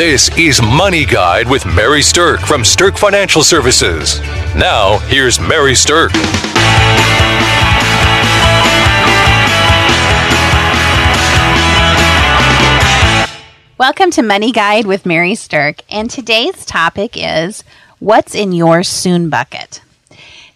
This 0.00 0.30
is 0.38 0.62
Money 0.62 1.04
Guide 1.04 1.46
with 1.46 1.66
Mary 1.66 2.00
Stirk 2.00 2.40
from 2.40 2.64
Stirk 2.64 2.96
Financial 2.96 3.42
Services. 3.42 4.18
Now, 4.56 4.96
here's 5.08 5.38
Mary 5.38 5.74
Stirk. 5.74 6.10
Welcome 13.76 14.10
to 14.12 14.22
Money 14.22 14.52
Guide 14.52 14.86
with 14.86 15.04
Mary 15.04 15.34
Stirk, 15.34 15.82
and 15.90 16.08
today's 16.08 16.64
topic 16.64 17.10
is 17.14 17.62
what's 17.98 18.34
in 18.34 18.52
your 18.52 18.82
soon 18.82 19.28
bucket. 19.28 19.82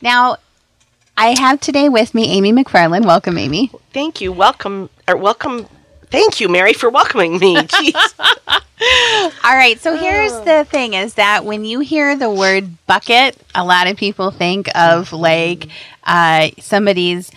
Now, 0.01 0.39
I 1.19 1.39
have 1.39 1.61
today 1.61 1.91
with 1.91 2.15
me 2.15 2.29
Amy 2.29 2.55
McFarland. 2.55 3.05
Welcome, 3.05 3.37
Amy. 3.37 3.71
Thank 3.93 4.23
you. 4.23 4.33
Welcome, 4.33 4.89
or 5.07 5.19
welcome. 5.19 5.67
Thank 6.15 6.41
you, 6.41 6.49
Mary, 6.49 6.73
for 6.75 6.91
welcoming 6.91 7.39
me. 7.39 7.57
Jeez. 7.57 8.15
All 9.45 9.55
right, 9.55 9.81
so 9.81 9.97
here's 9.97 10.33
the 10.45 10.65
thing 10.71 10.95
is 10.95 11.15
that 11.15 11.45
when 11.45 11.65
you 11.65 11.81
hear 11.81 12.17
the 12.17 12.31
word 12.31 12.69
bucket, 12.87 13.37
a 13.55 13.65
lot 13.65 13.89
of 13.89 13.97
people 13.97 14.31
think 14.31 14.69
of 14.77 15.13
like 15.13 15.69
uh, 16.05 16.51
somebody's 16.61 17.33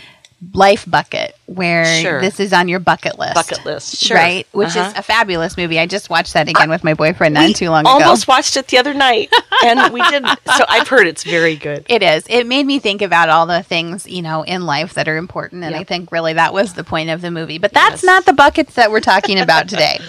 life 0.53 0.85
bucket 0.89 1.35
where 1.47 1.85
Sure. 2.01 2.21
this 2.21 2.39
is 2.39 2.53
on 2.53 2.67
your 2.67 2.79
bucket 2.79 3.17
list. 3.17 3.33
Bucket 3.33 3.65
list, 3.65 3.97
sure. 4.03 4.17
Right? 4.17 4.45
Which 4.51 4.75
Uh-huh. 4.75 4.89
is 4.91 4.93
a 4.97 5.01
fabulous 5.01 5.57
movie. 5.57 5.79
I 5.79 5.87
just 5.87 6.09
watched 6.11 6.33
that 6.33 6.47
again 6.47 6.69
with 6.69 6.83
my 6.83 6.93
boyfriend 6.93 7.33
not 7.33 7.55
too 7.55 7.69
long 7.71 7.81
ago. 7.81 7.89
Almost 7.89 8.27
watched 8.27 8.55
it 8.57 8.67
the 8.67 8.77
other 8.77 8.93
night, 8.93 9.31
and 9.65 9.91
we 9.93 10.01
did. 10.09 10.23
So 10.57 10.63
I've 10.69 10.87
heard 10.87 11.07
it's 11.07 11.23
very 11.23 11.55
good. 11.55 11.85
It 11.89 12.03
is. 12.03 12.25
It 12.29 12.45
made 12.47 12.65
me 12.65 12.79
think 12.79 13.01
about 13.01 13.29
all 13.29 13.45
the 13.47 13.63
things, 13.63 14.07
you 14.07 14.21
know, 14.21 14.43
in 14.43 14.65
life 14.65 14.93
that 14.95 15.07
are 15.07 15.17
important. 15.17 15.63
And 15.63 15.75
I 15.75 15.83
think 15.83 16.11
really 16.11 16.33
that 16.33 16.53
was 16.53 16.73
the 16.73 16.83
point 16.83 17.09
of 17.09 17.21
the 17.21 17.31
movie. 17.31 17.57
But 17.57 17.73
that's 17.73 18.01
Yes. 18.01 18.03
not 18.03 18.25
the 18.25 18.33
buckets 18.33 18.75
that 18.75 18.91
we're 18.91 18.99
talking 18.99 19.39
about 19.39 19.67
today. 19.69 19.99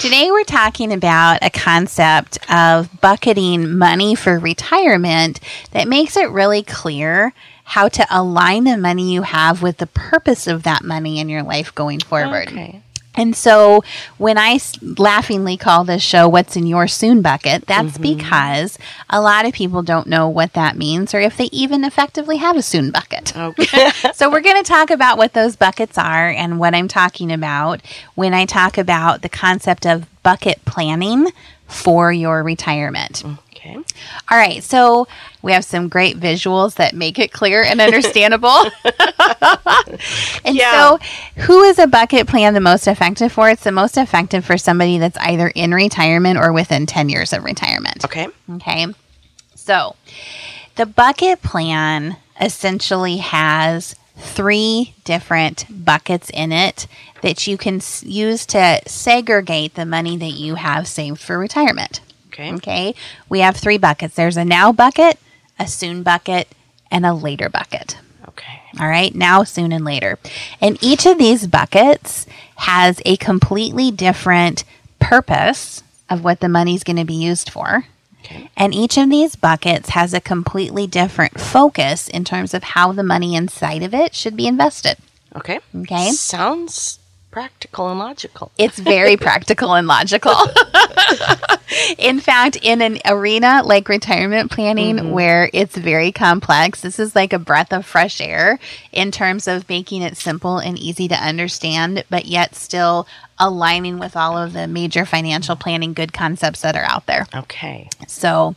today 0.00 0.30
we're 0.30 0.44
talking 0.44 0.92
about 0.92 1.38
a 1.42 1.50
concept 1.50 2.38
of 2.50 2.88
bucketing 3.00 3.76
money 3.78 4.14
for 4.14 4.38
retirement 4.38 5.40
that 5.72 5.88
makes 5.88 6.16
it 6.16 6.28
really 6.30 6.62
clear 6.62 7.32
how 7.70 7.88
to 7.88 8.04
align 8.10 8.64
the 8.64 8.76
money 8.76 9.12
you 9.12 9.22
have 9.22 9.62
with 9.62 9.76
the 9.76 9.86
purpose 9.86 10.48
of 10.48 10.64
that 10.64 10.82
money 10.82 11.20
in 11.20 11.28
your 11.28 11.44
life 11.44 11.72
going 11.72 12.00
forward. 12.00 12.48
Okay. 12.48 12.82
And 13.14 13.36
so 13.36 13.84
when 14.18 14.36
I 14.36 14.58
laughingly 14.80 15.56
call 15.56 15.84
this 15.84 16.02
show 16.02 16.28
What's 16.28 16.56
in 16.56 16.66
Your 16.66 16.88
Soon 16.88 17.22
Bucket, 17.22 17.66
that's 17.66 17.92
mm-hmm. 17.92 18.16
because 18.16 18.76
a 19.08 19.20
lot 19.20 19.46
of 19.46 19.52
people 19.52 19.84
don't 19.84 20.08
know 20.08 20.28
what 20.28 20.54
that 20.54 20.76
means 20.76 21.14
or 21.14 21.20
if 21.20 21.36
they 21.36 21.48
even 21.52 21.84
effectively 21.84 22.38
have 22.38 22.56
a 22.56 22.62
soon 22.62 22.90
bucket. 22.90 23.36
Okay. 23.36 23.90
so 24.14 24.28
we're 24.28 24.40
going 24.40 24.60
to 24.60 24.68
talk 24.68 24.90
about 24.90 25.16
what 25.16 25.32
those 25.32 25.54
buckets 25.54 25.96
are 25.96 26.28
and 26.28 26.58
what 26.58 26.74
I'm 26.74 26.88
talking 26.88 27.30
about 27.30 27.82
when 28.16 28.34
I 28.34 28.46
talk 28.46 28.78
about 28.78 29.22
the 29.22 29.28
concept 29.28 29.86
of 29.86 30.06
bucket 30.24 30.64
planning 30.64 31.28
for 31.68 32.10
your 32.10 32.42
retirement. 32.42 33.22
Mm. 33.24 33.38
Okay. 33.60 33.76
All 34.30 34.38
right, 34.38 34.62
so 34.62 35.06
we 35.42 35.52
have 35.52 35.64
some 35.64 35.88
great 35.88 36.18
visuals 36.18 36.74
that 36.76 36.94
make 36.94 37.18
it 37.18 37.32
clear 37.32 37.62
and 37.62 37.80
understandable. 37.80 38.48
and 40.44 40.56
Yeah. 40.56 40.70
so, 40.72 40.98
who 41.42 41.62
is 41.62 41.78
a 41.78 41.86
bucket 41.86 42.26
plan 42.26 42.54
the 42.54 42.60
most 42.60 42.86
effective 42.86 43.32
for? 43.32 43.48
It's 43.50 43.64
the 43.64 43.72
most 43.72 43.96
effective 43.96 44.44
for 44.44 44.56
somebody 44.58 44.98
that's 44.98 45.18
either 45.18 45.48
in 45.48 45.72
retirement 45.74 46.38
or 46.38 46.52
within 46.52 46.86
10 46.86 47.08
years 47.08 47.32
of 47.32 47.44
retirement. 47.44 48.04
Okay. 48.04 48.28
Okay. 48.54 48.86
So, 49.54 49.96
the 50.76 50.86
bucket 50.86 51.42
plan 51.42 52.16
essentially 52.40 53.18
has 53.18 53.94
three 54.16 54.94
different 55.04 55.64
buckets 55.70 56.30
in 56.32 56.52
it 56.52 56.86
that 57.22 57.46
you 57.46 57.56
can 57.56 57.76
s- 57.76 58.02
use 58.02 58.44
to 58.46 58.80
segregate 58.86 59.74
the 59.74 59.84
money 59.86 60.16
that 60.16 60.32
you 60.32 60.54
have 60.56 60.86
saved 60.88 61.20
for 61.20 61.38
retirement. 61.38 62.00
Okay. 62.32 62.52
Okay. 62.54 62.94
We 63.28 63.40
have 63.40 63.56
three 63.56 63.78
buckets 63.78 64.14
there's 64.14 64.36
a 64.36 64.44
now 64.44 64.72
bucket, 64.72 65.18
a 65.58 65.66
soon 65.66 66.02
bucket, 66.02 66.48
and 66.90 67.04
a 67.04 67.12
later 67.12 67.48
bucket. 67.48 67.98
Okay. 68.28 68.60
All 68.78 68.88
right, 68.88 69.14
now, 69.14 69.42
soon, 69.42 69.72
and 69.72 69.84
later. 69.84 70.18
And 70.60 70.78
each 70.80 71.06
of 71.06 71.18
these 71.18 71.46
buckets 71.48 72.26
has 72.56 73.02
a 73.04 73.16
completely 73.16 73.90
different 73.90 74.64
purpose 75.00 75.82
of 76.08 76.22
what 76.22 76.40
the 76.40 76.48
money's 76.48 76.84
going 76.84 76.96
to 76.96 77.04
be 77.04 77.14
used 77.14 77.50
for. 77.50 77.86
Okay. 78.20 78.50
And 78.56 78.74
each 78.74 78.96
of 78.96 79.10
these 79.10 79.34
buckets 79.34 79.90
has 79.90 80.14
a 80.14 80.20
completely 80.20 80.86
different 80.86 81.40
focus 81.40 82.08
in 82.08 82.24
terms 82.24 82.54
of 82.54 82.62
how 82.62 82.92
the 82.92 83.02
money 83.02 83.34
inside 83.34 83.82
of 83.82 83.94
it 83.94 84.14
should 84.14 84.36
be 84.36 84.46
invested. 84.46 84.98
Okay. 85.34 85.58
Okay. 85.74 86.10
Sounds 86.10 86.99
practical 87.30 87.88
and 87.88 87.98
logical. 87.98 88.50
It's 88.58 88.78
very 88.78 89.16
practical 89.18 89.74
and 89.74 89.86
logical. 89.86 90.34
in 91.98 92.20
fact, 92.20 92.56
in 92.62 92.82
an 92.82 92.98
arena 93.06 93.62
like 93.64 93.88
retirement 93.88 94.50
planning 94.50 94.96
mm-hmm. 94.96 95.10
where 95.10 95.50
it's 95.52 95.76
very 95.76 96.12
complex, 96.12 96.80
this 96.80 96.98
is 96.98 97.14
like 97.14 97.32
a 97.32 97.38
breath 97.38 97.72
of 97.72 97.86
fresh 97.86 98.20
air 98.20 98.58
in 98.92 99.10
terms 99.10 99.46
of 99.46 99.68
making 99.68 100.02
it 100.02 100.16
simple 100.16 100.58
and 100.58 100.78
easy 100.78 101.08
to 101.08 101.14
understand, 101.14 102.04
but 102.10 102.26
yet 102.26 102.54
still 102.54 103.06
aligning 103.38 103.98
with 103.98 104.16
all 104.16 104.36
of 104.36 104.52
the 104.52 104.66
major 104.66 105.04
financial 105.04 105.56
planning 105.56 105.94
good 105.94 106.12
concepts 106.12 106.60
that 106.60 106.76
are 106.76 106.84
out 106.84 107.06
there. 107.06 107.26
Okay. 107.34 107.88
So, 108.06 108.54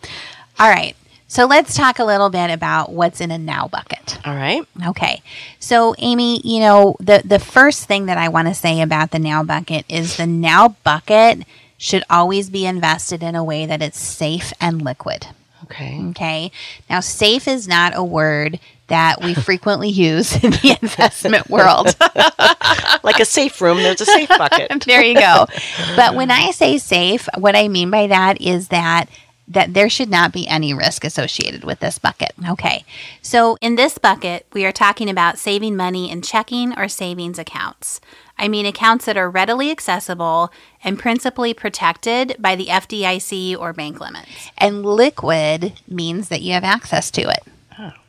all 0.60 0.70
right. 0.70 0.96
So 1.34 1.48
let's 1.48 1.76
talk 1.76 1.98
a 1.98 2.06
little 2.06 2.30
bit 2.30 2.52
about 2.52 2.92
what's 2.92 3.20
in 3.20 3.32
a 3.32 3.40
now 3.40 3.68
bucket. 3.68 4.20
All 4.24 4.36
right. 4.36 4.68
Okay. 4.90 5.24
So, 5.58 5.96
Amy, 5.98 6.40
you 6.44 6.60
know, 6.60 6.96
the, 7.00 7.24
the 7.26 7.40
first 7.40 7.86
thing 7.86 8.06
that 8.06 8.20
I 8.20 8.30
want 8.30 8.50
to 8.50 8.54
say 8.54 8.82
about 8.82 9.10
the 9.10 9.18
now 9.18 9.42
bucket 9.42 9.84
is 9.90 10.18
the 10.18 10.28
now 10.28 10.76
bucket 10.84 11.40
should 11.76 12.04
always 12.08 12.52
be 12.52 12.68
invested 12.68 13.24
in 13.24 13.34
a 13.34 13.44
way 13.44 13.66
that 13.66 13.82
it's 13.82 14.00
safe 14.00 14.54
and 14.62 14.84
liquid. 14.84 15.26
Okay. 15.64 16.06
Okay. 16.10 16.52
Now, 16.88 17.00
safe 17.00 17.48
is 17.48 17.68
not 17.68 17.94
a 17.96 18.04
word 18.04 18.60
that 18.86 19.24
we 19.24 19.34
frequently 19.34 19.90
use 20.10 20.36
in 20.36 20.52
the 20.52 20.78
investment 20.84 21.50
world. 21.50 21.96
Like 23.04 23.20
a 23.20 23.26
safe 23.26 23.60
room, 23.60 23.78
there's 23.80 24.00
a 24.00 24.06
safe 24.06 24.30
bucket. 24.30 24.86
there 24.86 25.04
you 25.04 25.16
go. 25.16 25.46
But 25.98 26.16
when 26.16 26.32
I 26.32 26.52
say 26.52 26.78
safe, 26.78 27.28
what 27.38 27.54
I 27.54 27.68
mean 27.68 27.90
by 27.90 28.08
that 28.08 28.40
is 28.40 28.70
that 28.70 29.10
that 29.48 29.74
there 29.74 29.90
should 29.90 30.10
not 30.10 30.32
be 30.32 30.48
any 30.48 30.74
risk 30.74 31.04
associated 31.04 31.64
with 31.64 31.80
this 31.80 32.00
bucket. 32.00 32.34
Okay. 32.50 32.86
So 33.22 33.58
in 33.62 33.76
this 33.76 33.98
bucket, 33.98 34.46
we 34.54 34.66
are 34.66 34.72
talking 34.72 35.10
about 35.10 35.38
saving 35.38 35.76
money 35.76 36.10
in 36.10 36.22
checking 36.22 36.78
or 36.78 36.88
savings 36.88 37.38
accounts. 37.38 38.00
I 38.38 38.48
mean 38.48 38.66
accounts 38.66 39.06
that 39.06 39.18
are 39.18 39.30
readily 39.30 39.70
accessible 39.70 40.52
and 40.84 40.98
principally 40.98 41.54
protected 41.54 42.36
by 42.40 42.56
the 42.56 42.68
FDIC 42.68 43.58
or 43.58 43.74
bank 43.74 44.00
limits. 44.00 44.50
And 44.58 44.86
liquid 44.86 45.74
means 45.88 46.30
that 46.30 46.42
you 46.42 46.54
have 46.54 46.64
access 46.64 47.12
to 47.12 47.22
it. 47.22 47.44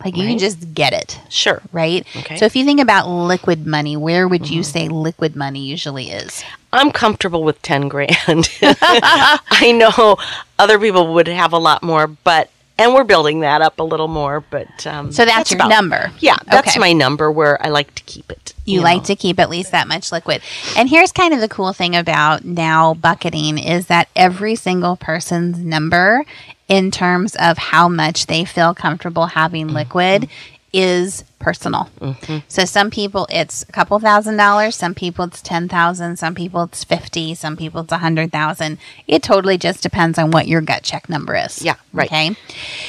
Like 0.05 0.17
you 0.17 0.27
can 0.27 0.39
just 0.39 0.75
get 0.75 0.93
it 0.93 1.19
Sure. 1.29 1.63
right? 1.73 2.07
Okay. 2.17 2.37
So 2.37 2.45
if 2.45 2.55
you 2.57 2.65
think 2.65 2.81
about 2.81 3.09
liquid 3.09 3.67
money, 3.67 3.97
where 3.97 4.29
would 4.29 4.49
you 4.51 4.63
say 4.63 4.89
liquid 4.89 5.35
money 5.37 5.61
usually 5.65 6.11
is? 6.11 6.45
I'm 6.73 6.91
comfortable 6.91 7.45
with 7.45 7.61
10 7.63 7.89
grand. 7.89 8.49
I 8.63 9.73
know 9.77 10.17
other 10.59 10.79
people 10.79 11.15
would 11.15 11.29
have 11.29 11.53
a 11.53 11.59
lot 11.59 11.83
more, 11.83 12.07
but, 12.07 12.51
and 12.79 12.93
we're 12.93 13.05
building 13.05 13.41
that 13.41 13.63
up 13.63 13.79
a 13.79 13.83
little 13.85 14.09
more, 14.09 14.41
but, 14.41 14.85
um, 14.87 15.13
So 15.13 15.25
that's, 15.25 15.51
your 15.51 15.59
about- 15.59 15.69
number. 15.71 16.11
Yeah, 16.19 16.37
that's 16.47 16.71
Okay. 16.71 16.81
my 16.81 16.93
number 16.93 17.31
where 17.31 17.65
I 17.65 17.69
like 17.71 17.95
to 17.95 18.03
keep 18.05 18.31
it. 18.31 18.53
You 18.65 18.81
like 18.81 19.05
to 19.05 19.15
keep 19.17 19.39
at 19.39 19.51
least 19.51 19.73
that 19.73 19.87
much 19.89 20.11
liquid. 20.11 20.41
And 20.77 20.89
here's 20.89 21.13
kind 21.13 21.35
of 21.35 21.41
the 21.41 21.49
cool 21.49 21.73
thing 21.75 21.95
about 21.95 22.45
now 22.45 22.95
bucketing 22.95 23.59
is 23.59 23.87
that 23.87 24.09
every 24.17 24.57
single 24.57 24.97
person's 24.97 25.59
number 25.59 26.25
in 26.69 26.91
terms 26.91 27.37
of 27.37 27.59
how 27.59 27.89
much 27.89 28.27
they 28.27 28.45
feel 28.45 28.75
comfortable 28.75 29.27
having 29.27 29.67
mm-hmm. 29.67 29.77
liquid 29.77 30.29
is 30.75 31.23
personal. 31.39 31.89
Mm-hmm. 32.01 32.39
So 32.49 32.65
some 32.65 32.91
people 32.91 33.29
it's 33.31 33.63
a 33.63 33.73
couple 33.73 33.99
thousand 34.01 34.37
dollars, 34.39 34.75
some 34.75 34.93
people 34.93 35.27
it's 35.27 35.41
10,000, 35.41 36.19
some 36.19 36.35
people 36.35 36.65
it's 36.65 36.83
50, 36.83 37.37
some 37.37 37.57
people 37.57 37.83
it's 37.83 37.93
100,000. 37.93 38.79
It 39.07 39.23
totally 39.23 39.57
just 39.57 39.83
depends 39.83 40.19
on 40.19 40.33
what 40.33 40.49
your 40.49 40.61
gut 40.61 40.83
check 40.83 41.09
number 41.09 41.37
is. 41.37 41.63
Yeah, 41.63 41.77
right. 41.93 42.09
Okay. 42.09 42.35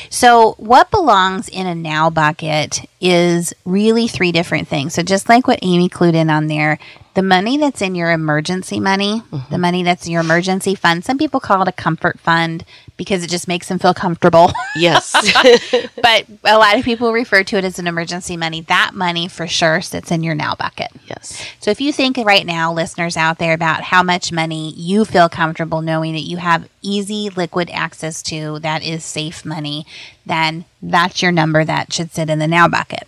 So, 0.10 0.54
what 0.58 0.90
belongs 0.90 1.48
in 1.48 1.68
a 1.68 1.76
now 1.76 2.10
bucket 2.10 2.82
is 3.00 3.54
really 3.66 4.08
three 4.08 4.32
different 4.32 4.68
things. 4.68 4.96
So, 4.96 5.04
just 5.04 5.30
like 5.30 5.48
what 5.48 5.60
Amy 5.62 5.88
clued 5.88 6.16
in 6.16 6.32
on 6.32 6.48
there, 6.48 6.80
the 7.16 7.24
money 7.24 7.58
that's 7.58 7.82
in 7.82 7.96
your 7.96 8.12
emergency 8.12 8.80
money, 8.80 9.22
mm-hmm. 9.32 9.52
the 9.52 9.58
money 9.58 9.84
that's 9.84 10.06
in 10.06 10.12
your 10.12 10.22
emergency 10.22 10.76
fund, 10.76 11.04
some 11.04 11.18
people 11.18 11.40
call 11.40 11.62
it 11.62 11.68
a 11.68 11.72
comfort 11.72 12.20
fund 12.20 12.66
because 12.98 13.24
it 13.24 13.30
just 13.30 13.48
makes 13.48 13.68
them 13.68 13.80
feel 13.80 13.94
comfortable. 13.94 14.52
Yes. 14.76 15.14
but 16.02 16.26
a 16.44 16.58
lot 16.58 16.78
of 16.78 16.84
people 16.84 17.14
refer 17.14 17.44
to 17.46 17.58
it 17.58 17.64
as 17.64 17.80
an 17.80 17.88
emergency 17.88 18.36
money. 18.36 18.62
That 18.62 18.92
money 18.94 19.30
for 19.30 19.48
sure 19.48 19.80
sits 19.80 20.12
in 20.12 20.22
your 20.22 20.36
now 20.36 20.56
bucket. 20.56 20.92
yes. 21.08 21.42
So 21.60 21.72
if 21.72 21.80
you 21.80 21.94
think 21.94 22.18
right 22.18 22.46
now, 22.46 22.74
listeners 22.74 23.16
out 23.16 23.38
there, 23.38 23.54
about 23.54 23.84
how 23.84 24.04
much 24.04 24.34
money 24.34 24.74
you 24.74 25.06
feel 25.06 25.30
comfortable 25.30 25.82
knowing 25.82 26.14
that 26.14 26.22
you 26.22 26.38
have 26.38 26.68
easy 26.86 27.30
liquid 27.30 27.70
access 27.72 28.22
to 28.24 28.60
that 28.60 28.84
is 28.84 29.04
safe 29.04 29.44
money, 29.44 29.86
then 30.26 30.66
that's 30.82 31.22
your 31.22 31.32
number 31.32 31.66
that 31.66 31.92
should 31.92 32.12
sit 32.12 32.30
in 32.30 32.40
the 32.40 32.48
now 32.48 32.68
bucket. 32.68 33.08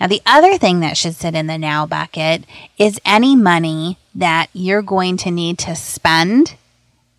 Now, 0.00 0.08
the 0.08 0.22
other 0.26 0.58
thing 0.58 0.80
that 0.80 0.96
should 0.96 1.14
sit 1.14 1.34
in 1.34 1.46
the 1.46 1.58
now 1.58 1.86
bucket 1.86 2.44
is 2.78 3.00
any 3.04 3.36
money 3.36 3.98
that 4.14 4.48
you're 4.52 4.82
going 4.82 5.16
to 5.18 5.30
need 5.30 5.58
to 5.60 5.76
spend 5.76 6.56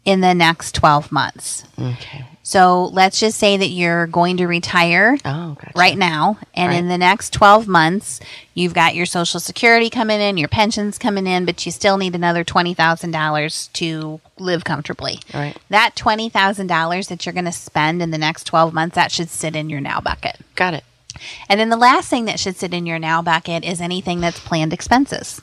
in 0.06 0.22
the 0.22 0.34
next 0.34 0.76
12 0.76 1.12
months. 1.12 1.64
Okay. 1.80 2.26
So 2.46 2.88
let's 2.88 3.22
just 3.22 3.38
say 3.40 3.56
that 3.56 3.70
you're 3.70 4.06
going 4.08 4.36
to 4.38 4.48
retire 4.48 5.18
Oh, 5.24 5.56
gotcha. 5.56 5.72
right 5.76 5.98
now, 5.98 6.38
and 6.54 6.74
in 6.74 6.90
the 6.90 6.98
next 6.98 7.32
12 7.32 7.70
months, 7.70 8.20
you've 8.54 8.74
got 8.74 8.96
your 8.96 9.06
Social 9.06 9.40
Security 9.40 9.90
coming 9.90 10.20
in, 10.20 10.36
your 10.38 10.50
pensions 10.50 10.98
coming 10.98 11.26
in, 11.26 11.46
but 11.46 11.66
you 11.66 11.72
still 11.72 11.96
need 11.98 12.16
another 12.16 12.44
$20,000 12.44 13.72
to 13.74 14.20
live 14.40 14.66
comfortably. 14.66 15.20
Right. 15.34 15.58
That 15.70 15.96
$20,000 15.96 17.08
that 17.08 17.26
you're 17.26 17.34
going 17.34 17.46
to 17.46 17.52
spend 17.54 18.02
in 18.02 18.12
the 18.12 18.18
next 18.18 18.44
12 18.46 18.74
months, 18.74 18.96
that 18.96 19.12
should 19.12 19.30
sit 19.30 19.56
in 19.56 19.70
your 19.70 19.82
now 19.82 20.02
bucket. 20.02 20.38
Got 20.56 20.74
it. 20.74 20.84
And 21.48 21.60
then 21.60 21.70
the 21.70 21.78
last 21.78 22.10
thing 22.10 22.26
that 22.26 22.40
should 22.40 22.58
sit 22.58 22.74
in 22.74 22.86
your 22.86 23.00
now 23.00 23.22
bucket 23.22 23.64
is 23.64 23.80
anything 23.80 24.20
that's 24.20 24.40
planned 24.40 24.74
expenses. 24.74 25.42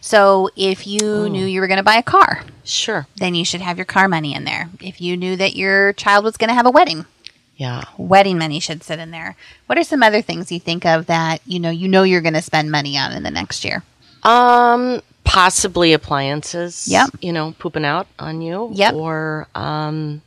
So 0.00 0.50
if 0.56 0.86
you 0.86 1.28
knew 1.28 1.44
you 1.46 1.60
were 1.60 1.66
going 1.66 1.76
to 1.78 1.82
buy 1.82 1.96
a 1.96 2.02
car, 2.02 2.42
Sure. 2.64 3.06
then 3.16 3.34
you 3.34 3.44
should 3.44 3.60
have 3.60 3.76
your 3.78 3.84
car 3.84 4.08
money 4.08 4.34
in 4.34 4.44
there. 4.44 4.68
If 4.80 5.00
you 5.00 5.16
knew 5.16 5.36
that 5.36 5.56
your 5.56 5.92
child 5.94 6.24
was 6.24 6.36
going 6.36 6.48
to 6.48 6.54
have 6.54 6.66
a 6.66 6.70
wedding, 6.70 7.06
Yeah. 7.56 7.84
wedding 7.98 8.38
money 8.38 8.60
should 8.60 8.82
sit 8.82 8.98
in 8.98 9.10
there. 9.10 9.36
What 9.66 9.78
are 9.78 9.84
some 9.84 10.02
other 10.02 10.22
things 10.22 10.50
you 10.52 10.60
think 10.60 10.84
of 10.86 11.06
that 11.06 11.40
you 11.46 11.58
know 11.60 11.70
you 11.70 11.88
know 11.88 12.02
you're 12.02 12.20
going 12.22 12.34
to 12.34 12.42
spend 12.42 12.70
money 12.70 12.96
on 12.98 13.12
in 13.12 13.22
the 13.22 13.30
next 13.30 13.64
year? 13.64 13.82
Um, 14.22 15.00
possibly 15.24 15.92
appliances. 15.92 16.88
Yep. 16.88 17.10
You 17.20 17.32
know, 17.32 17.54
pooping 17.58 17.84
out 17.84 18.06
on 18.18 18.40
you. 18.42 18.70
Yep. 18.74 18.94
Or 18.94 19.46
um, 19.54 20.22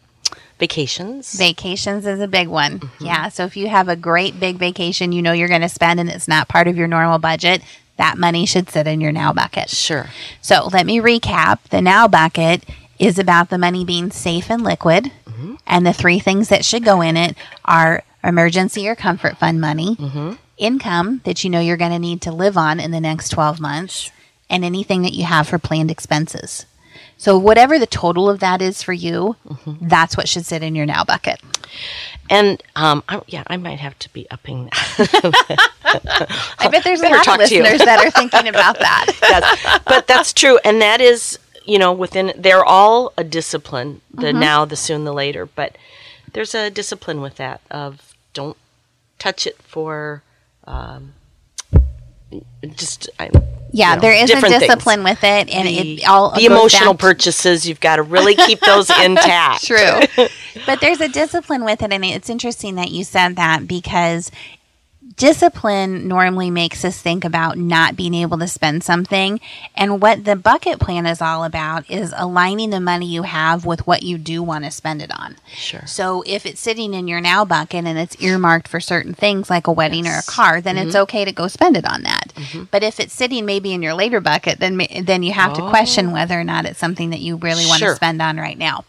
vacations. 0.59 1.33
Vacations 1.33 2.05
is 2.05 2.19
a 2.19 2.27
big 2.27 2.47
one. 2.47 2.81
Yeah, 2.99 3.29
so 3.29 3.43
if 3.45 3.57
you 3.57 3.67
have 3.69 3.89
a 3.89 3.95
great 3.95 4.39
big 4.39 4.57
vacation 4.57 5.11
you 5.11 5.21
know 5.21 5.31
you're 5.33 5.47
going 5.49 5.61
to 5.61 5.69
spend 5.69 5.99
and 5.99 6.09
it's 6.09 6.27
not 6.27 6.47
part 6.47 6.67
of 6.67 6.77
your 6.77 6.87
normal 6.87 7.19
budget, 7.19 7.61
that 7.97 8.17
money 8.17 8.45
should 8.45 8.69
sit 8.69 8.87
in 8.87 9.01
your 9.01 9.11
now 9.11 9.33
bucket. 9.33 9.69
sure. 9.69 10.07
So 10.41 10.69
let 10.71 10.85
me 10.85 10.99
recap. 10.99 11.59
The 11.69 11.81
now 11.81 12.07
bucket 12.07 12.63
is 12.99 13.19
about 13.19 13.49
the 13.49 13.57
money 13.57 13.85
being 13.85 14.11
safe 14.11 14.49
and 14.49 14.63
liquid. 14.63 15.11
Mm-hmm. 15.25 15.55
And 15.65 15.85
the 15.85 15.93
three 15.93 16.19
things 16.19 16.49
that 16.49 16.65
should 16.65 16.83
go 16.83 17.01
in 17.01 17.17
it 17.17 17.35
are 17.65 18.03
emergency 18.23 18.87
or 18.87 18.95
comfort 18.95 19.37
fund 19.37 19.59
money, 19.59 19.95
mm-hmm. 19.95 20.33
income 20.57 21.21
that 21.25 21.43
you 21.43 21.49
know 21.49 21.59
you're 21.59 21.77
going 21.77 21.91
to 21.91 21.99
need 21.99 22.21
to 22.21 22.31
live 22.31 22.57
on 22.57 22.79
in 22.79 22.91
the 22.91 23.01
next 23.01 23.29
12 23.29 23.59
months, 23.59 24.11
and 24.49 24.63
anything 24.63 25.01
that 25.01 25.13
you 25.13 25.25
have 25.25 25.47
for 25.47 25.59
planned 25.59 25.91
expenses. 25.91 26.65
So, 27.17 27.37
whatever 27.37 27.79
the 27.79 27.87
total 27.87 28.29
of 28.29 28.39
that 28.39 28.61
is 28.61 28.83
for 28.83 28.93
you, 28.93 29.35
that's 29.81 30.17
what 30.17 30.27
should 30.27 30.45
sit 30.45 30.63
in 30.63 30.75
your 30.75 30.85
now 30.85 31.03
bucket. 31.03 31.39
And 32.29 32.61
um, 32.75 33.03
I, 33.09 33.21
yeah, 33.27 33.43
I 33.47 33.57
might 33.57 33.79
have 33.79 33.97
to 33.99 34.13
be 34.13 34.27
upping 34.31 34.65
that. 34.65 35.69
I 36.59 36.67
bet 36.69 36.83
there's 36.83 37.01
a 37.01 37.09
lot 37.09 37.19
of 37.19 37.23
talk 37.23 37.39
to 37.43 37.55
you. 37.55 37.61
listeners 37.63 37.85
that 37.85 37.99
are 38.05 38.11
thinking 38.11 38.47
about 38.47 38.79
that. 38.79 39.05
that's, 39.21 39.83
but 39.85 40.07
that's 40.07 40.33
true, 40.33 40.59
and 40.63 40.81
that 40.81 41.01
is 41.01 41.39
you 41.65 41.77
know 41.79 41.91
within 41.93 42.33
they're 42.37 42.65
all 42.65 43.13
a 43.17 43.23
discipline. 43.23 44.01
The 44.13 44.27
Mm-hmm. 44.27 44.39
now, 44.39 44.65
the 44.65 44.75
soon, 44.75 45.03
the 45.05 45.13
later. 45.13 45.45
But 45.45 45.77
there's 46.33 46.55
a 46.55 46.69
discipline 46.69 47.21
with 47.21 47.35
that 47.35 47.61
of 47.71 48.13
don't 48.33 48.57
touch 49.19 49.45
it 49.47 49.61
for. 49.61 50.23
Um, 50.65 51.13
just 52.75 53.09
I, 53.19 53.29
Yeah, 53.71 53.91
you 53.91 53.95
know, 53.95 54.01
there 54.01 54.13
is 54.13 54.23
a 54.29 54.33
different 54.33 54.55
things. 54.55 54.63
discipline 54.67 55.03
with 55.03 55.23
it, 55.23 55.49
and 55.49 55.67
the, 55.67 56.01
it 56.01 56.07
all 56.07 56.31
the 56.35 56.45
emotional 56.45 56.95
purchases 56.95 57.67
you've 57.67 57.79
got 57.79 57.97
to 57.97 58.03
really 58.03 58.35
keep 58.35 58.59
those 58.61 58.89
intact. 59.03 59.65
True. 59.65 59.99
but 60.65 60.79
there's 60.81 61.01
a 61.01 61.09
discipline 61.09 61.63
with 61.65 61.81
it. 61.81 61.91
And 61.91 62.05
it's 62.05 62.29
interesting 62.29 62.75
that 62.75 62.91
you 62.91 63.03
said 63.03 63.35
that 63.35 63.67
because 63.67 64.31
discipline 65.15 66.07
normally 66.07 66.49
makes 66.49 66.83
us 66.85 67.01
think 67.01 67.25
about 67.25 67.57
not 67.57 67.95
being 67.95 68.13
able 68.13 68.37
to 68.37 68.47
spend 68.47 68.83
something. 68.83 69.39
And 69.75 70.01
what 70.01 70.25
the 70.25 70.35
bucket 70.35 70.79
plan 70.79 71.05
is 71.05 71.21
all 71.21 71.43
about 71.43 71.89
is 71.89 72.13
aligning 72.15 72.69
the 72.69 72.79
money 72.79 73.05
you 73.05 73.23
have 73.23 73.65
with 73.65 73.85
what 73.87 74.03
you 74.03 74.17
do 74.17 74.41
want 74.41 74.65
to 74.65 74.71
spend 74.71 75.01
it 75.01 75.11
on. 75.17 75.35
Sure. 75.53 75.85
So 75.85 76.23
if 76.25 76.45
it's 76.45 76.59
sitting 76.59 76.93
in 76.93 77.07
your 77.07 77.21
now 77.21 77.45
bucket 77.45 77.85
and 77.85 77.97
it's 77.97 78.21
earmarked 78.21 78.67
for 78.67 78.79
certain 78.79 79.13
things 79.13 79.49
like 79.49 79.67
a 79.67 79.71
wedding 79.71 80.07
or 80.07 80.17
a 80.17 80.23
car, 80.23 80.61
then 80.61 80.77
it's 80.77 80.95
mm-hmm. 80.95 81.03
okay 81.03 81.25
to 81.25 81.31
go 81.31 81.47
spend 81.47 81.77
it 81.77 81.85
on 81.85 82.03
that. 82.03 82.33
Mm-hmm. 82.35 82.63
But 82.71 82.83
if 82.83 82.99
it's 82.99 83.13
sitting 83.13 83.45
maybe 83.45 83.73
in 83.73 83.81
your 83.81 83.93
later 83.93 84.21
bucket, 84.21 84.59
then 84.59 84.81
then 85.01 85.23
you 85.23 85.33
have 85.33 85.53
to 85.53 85.69
question 85.69 86.07
oh. 86.07 86.13
whether 86.13 86.39
or 86.39 86.43
not 86.43 86.65
it's 86.65 86.79
something 86.79 87.09
that 87.11 87.19
you 87.19 87.37
really 87.37 87.65
want 87.65 87.81
to 87.81 87.95
spend 87.95 88.21
on 88.21 88.37
right 88.37 88.57
now. 88.57 88.85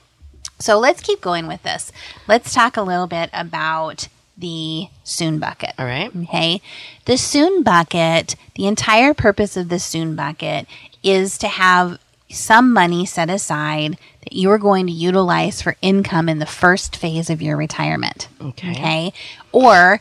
So 0.59 0.79
let's 0.79 1.03
keep 1.03 1.21
going 1.21 1.47
with 1.47 1.63
this. 1.63 1.93
Let's 2.29 2.55
talk 2.55 2.77
a 2.77 2.83
little 2.83 3.07
bit 3.07 3.29
about 3.33 4.09
the 4.37 4.89
soon 5.05 5.39
bucket. 5.39 5.73
All 5.79 5.87
right. 5.87 6.15
Okay. 6.15 6.61
The 7.05 7.17
soon 7.17 7.63
bucket, 7.63 8.37
the 8.55 8.67
entire 8.67 9.15
purpose 9.15 9.57
of 9.57 9.69
the 9.69 9.79
soon 9.79 10.17
bucket 10.17 10.67
is 11.03 11.39
to 11.39 11.49
have 11.49 11.99
some 12.31 12.73
money 12.73 13.07
set 13.07 13.31
aside 13.31 13.97
that 14.23 14.33
you 14.33 14.51
are 14.51 14.59
going 14.59 14.87
to 14.87 14.93
utilize 14.93 15.63
for 15.63 15.77
income 15.83 16.29
in 16.29 16.39
the 16.39 16.47
first 16.47 16.97
phase 16.97 17.31
of 17.31 17.41
your 17.41 17.57
retirement. 17.57 18.29
Okay. 18.41 18.71
Okay. 18.73 19.13
Or 19.53 20.01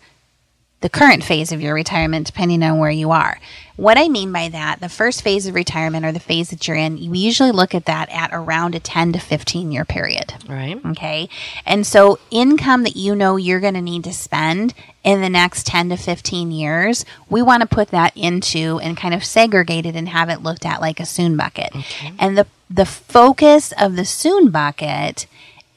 the 0.83 0.89
current 0.89 1.23
phase 1.23 1.53
of 1.53 1.61
your 1.61 1.73
retirement, 1.73 2.27
depending 2.27 2.61
on 2.61 2.77
where 2.77 2.91
you 2.91 3.11
are. 3.11 3.39
What 3.77 3.97
I 3.97 4.09
mean 4.09 4.33
by 4.33 4.49
that, 4.49 4.81
the 4.81 4.89
first 4.89 5.21
phase 5.21 5.47
of 5.47 5.55
retirement 5.55 6.05
or 6.05 6.11
the 6.11 6.19
phase 6.19 6.49
that 6.49 6.67
you're 6.67 6.75
in, 6.75 7.09
we 7.09 7.19
usually 7.19 7.53
look 7.53 7.73
at 7.73 7.85
that 7.85 8.09
at 8.09 8.31
around 8.33 8.75
a 8.75 8.81
10 8.81 9.13
to 9.13 9.19
15 9.19 9.71
year 9.71 9.85
period. 9.85 10.33
Right. 10.45 10.77
Okay. 10.87 11.29
And 11.65 11.87
so, 11.87 12.19
income 12.31 12.83
that 12.83 12.97
you 12.97 13.15
know 13.15 13.37
you're 13.37 13.61
going 13.61 13.75
to 13.75 13.81
need 13.81 14.03
to 14.03 14.13
spend 14.13 14.73
in 15.05 15.21
the 15.21 15.29
next 15.29 15.65
10 15.67 15.87
to 15.89 15.95
15 15.95 16.51
years, 16.51 17.05
we 17.29 17.41
want 17.41 17.61
to 17.61 17.67
put 17.67 17.87
that 17.87 18.11
into 18.17 18.77
and 18.83 18.97
kind 18.97 19.13
of 19.13 19.23
segregate 19.23 19.85
it 19.85 19.95
and 19.95 20.09
have 20.09 20.27
it 20.27 20.43
looked 20.43 20.65
at 20.65 20.81
like 20.81 20.99
a 20.99 21.05
soon 21.05 21.37
bucket. 21.37 21.73
Okay. 21.73 22.11
And 22.19 22.37
the, 22.37 22.45
the 22.69 22.85
focus 22.85 23.71
of 23.79 23.95
the 23.95 24.05
soon 24.05 24.51
bucket 24.51 25.27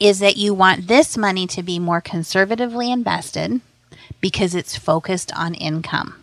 is 0.00 0.18
that 0.18 0.36
you 0.36 0.52
want 0.52 0.88
this 0.88 1.16
money 1.16 1.46
to 1.46 1.62
be 1.62 1.78
more 1.78 2.00
conservatively 2.00 2.90
invested 2.90 3.60
because 4.20 4.54
it's 4.54 4.76
focused 4.76 5.32
on 5.34 5.54
income. 5.54 6.14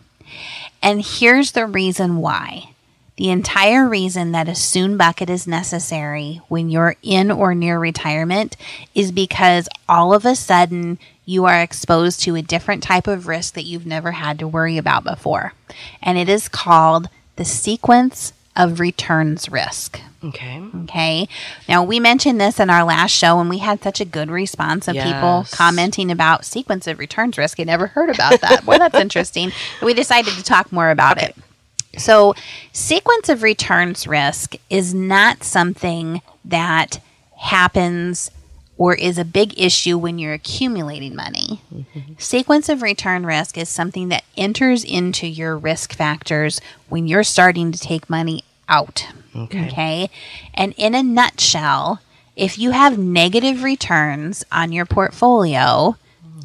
And 0.82 1.04
here's 1.04 1.52
the 1.52 1.66
reason 1.66 2.16
why. 2.16 2.70
The 3.16 3.30
entire 3.30 3.88
reason 3.88 4.32
that 4.32 4.48
a 4.48 4.56
soon 4.56 4.96
bucket 4.96 5.30
is 5.30 5.46
necessary 5.46 6.40
when 6.48 6.68
you're 6.68 6.96
in 7.02 7.30
or 7.30 7.54
near 7.54 7.78
retirement 7.78 8.56
is 8.92 9.12
because 9.12 9.68
all 9.88 10.12
of 10.12 10.24
a 10.24 10.34
sudden 10.34 10.98
you 11.24 11.44
are 11.44 11.60
exposed 11.62 12.20
to 12.22 12.34
a 12.34 12.42
different 12.42 12.82
type 12.82 13.06
of 13.06 13.28
risk 13.28 13.54
that 13.54 13.64
you've 13.64 13.86
never 13.86 14.12
had 14.12 14.40
to 14.40 14.48
worry 14.48 14.78
about 14.78 15.04
before. 15.04 15.52
And 16.02 16.18
it 16.18 16.28
is 16.28 16.48
called 16.48 17.08
the 17.36 17.44
sequence 17.44 18.32
of 18.56 18.80
returns 18.80 19.50
risk. 19.50 20.00
Okay. 20.22 20.62
Okay. 20.84 21.28
Now, 21.68 21.82
we 21.84 22.00
mentioned 22.00 22.40
this 22.40 22.58
in 22.58 22.70
our 22.70 22.84
last 22.84 23.10
show, 23.10 23.40
and 23.40 23.50
we 23.50 23.58
had 23.58 23.82
such 23.82 24.00
a 24.00 24.04
good 24.04 24.30
response 24.30 24.88
of 24.88 24.96
people 24.96 25.44
commenting 25.50 26.10
about 26.10 26.44
sequence 26.44 26.86
of 26.86 26.98
returns 26.98 27.36
risk. 27.36 27.60
I 27.60 27.64
never 27.64 27.88
heard 27.88 28.08
about 28.08 28.40
that. 28.40 28.64
Boy, 28.64 28.78
that's 28.78 28.94
interesting. 28.94 29.52
We 29.82 29.92
decided 29.92 30.32
to 30.34 30.42
talk 30.42 30.72
more 30.72 30.90
about 30.90 31.22
it. 31.22 31.36
So, 31.98 32.34
sequence 32.72 33.28
of 33.28 33.42
returns 33.42 34.06
risk 34.06 34.54
is 34.70 34.94
not 34.94 35.44
something 35.44 36.22
that 36.44 37.00
happens 37.36 38.30
or 38.76 38.94
is 38.94 39.18
a 39.18 39.24
big 39.24 39.58
issue 39.58 39.96
when 39.96 40.18
you're 40.18 40.32
accumulating 40.32 41.14
money. 41.14 41.60
Mm-hmm. 41.72 42.14
Sequence 42.18 42.68
of 42.68 42.82
return 42.82 43.24
risk 43.24 43.56
is 43.56 43.68
something 43.68 44.08
that 44.08 44.24
enters 44.36 44.84
into 44.84 45.26
your 45.26 45.56
risk 45.56 45.94
factors 45.94 46.60
when 46.88 47.06
you're 47.06 47.24
starting 47.24 47.70
to 47.72 47.78
take 47.78 48.10
money 48.10 48.42
out. 48.68 49.06
Okay. 49.34 49.66
Okay. 49.66 50.10
And 50.54 50.74
in 50.76 50.94
a 50.94 51.02
nutshell, 51.02 52.00
if 52.36 52.58
you 52.58 52.72
have 52.72 52.98
negative 52.98 53.62
returns 53.62 54.44
on 54.50 54.72
your 54.72 54.86
portfolio 54.86 55.96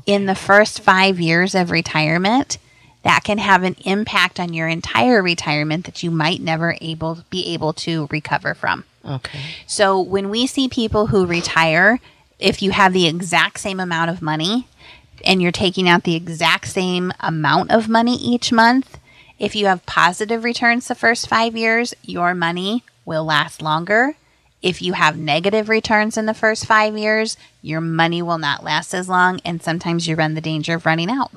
in 0.05 0.25
the 0.25 0.35
first 0.35 0.81
five 0.81 1.19
years 1.19 1.55
of 1.55 1.71
retirement, 1.71 2.57
that 3.03 3.23
can 3.23 3.37
have 3.37 3.63
an 3.63 3.75
impact 3.85 4.39
on 4.39 4.53
your 4.53 4.67
entire 4.67 5.21
retirement 5.21 5.85
that 5.85 6.03
you 6.03 6.11
might 6.11 6.41
never 6.41 6.75
able 6.81 7.19
be 7.29 7.53
able 7.53 7.73
to 7.73 8.07
recover 8.11 8.53
from. 8.53 8.83
Okay. 9.05 9.39
So 9.65 9.99
when 9.99 10.29
we 10.29 10.45
see 10.45 10.67
people 10.67 11.07
who 11.07 11.25
retire, 11.25 11.99
if 12.39 12.61
you 12.61 12.71
have 12.71 12.93
the 12.93 13.07
exact 13.07 13.59
same 13.59 13.79
amount 13.79 14.09
of 14.09 14.21
money 14.21 14.67
and 15.25 15.41
you're 15.41 15.51
taking 15.51 15.87
out 15.87 16.03
the 16.03 16.15
exact 16.15 16.67
same 16.67 17.11
amount 17.19 17.71
of 17.71 17.89
money 17.89 18.15
each 18.15 18.51
month, 18.51 18.97
if 19.37 19.55
you 19.55 19.67
have 19.67 19.85
positive 19.85 20.43
returns 20.43 20.87
the 20.87 20.95
first 20.95 21.27
five 21.27 21.55
years, 21.55 21.93
your 22.03 22.33
money 22.33 22.83
will 23.05 23.25
last 23.25 23.61
longer. 23.61 24.15
If 24.61 24.81
you 24.81 24.93
have 24.93 25.17
negative 25.17 25.69
returns 25.69 26.17
in 26.17 26.25
the 26.25 26.33
first 26.33 26.65
five 26.65 26.97
years, 26.97 27.37
your 27.61 27.79
money 27.79 28.21
will 28.21 28.37
not 28.37 28.63
last 28.63 28.93
as 28.93 29.07
long. 29.07 29.39
And 29.45 29.61
sometimes 29.61 30.07
you 30.07 30.15
run 30.15 30.33
the 30.33 30.41
danger 30.41 30.75
of 30.75 30.85
running 30.85 31.09
out. 31.09 31.31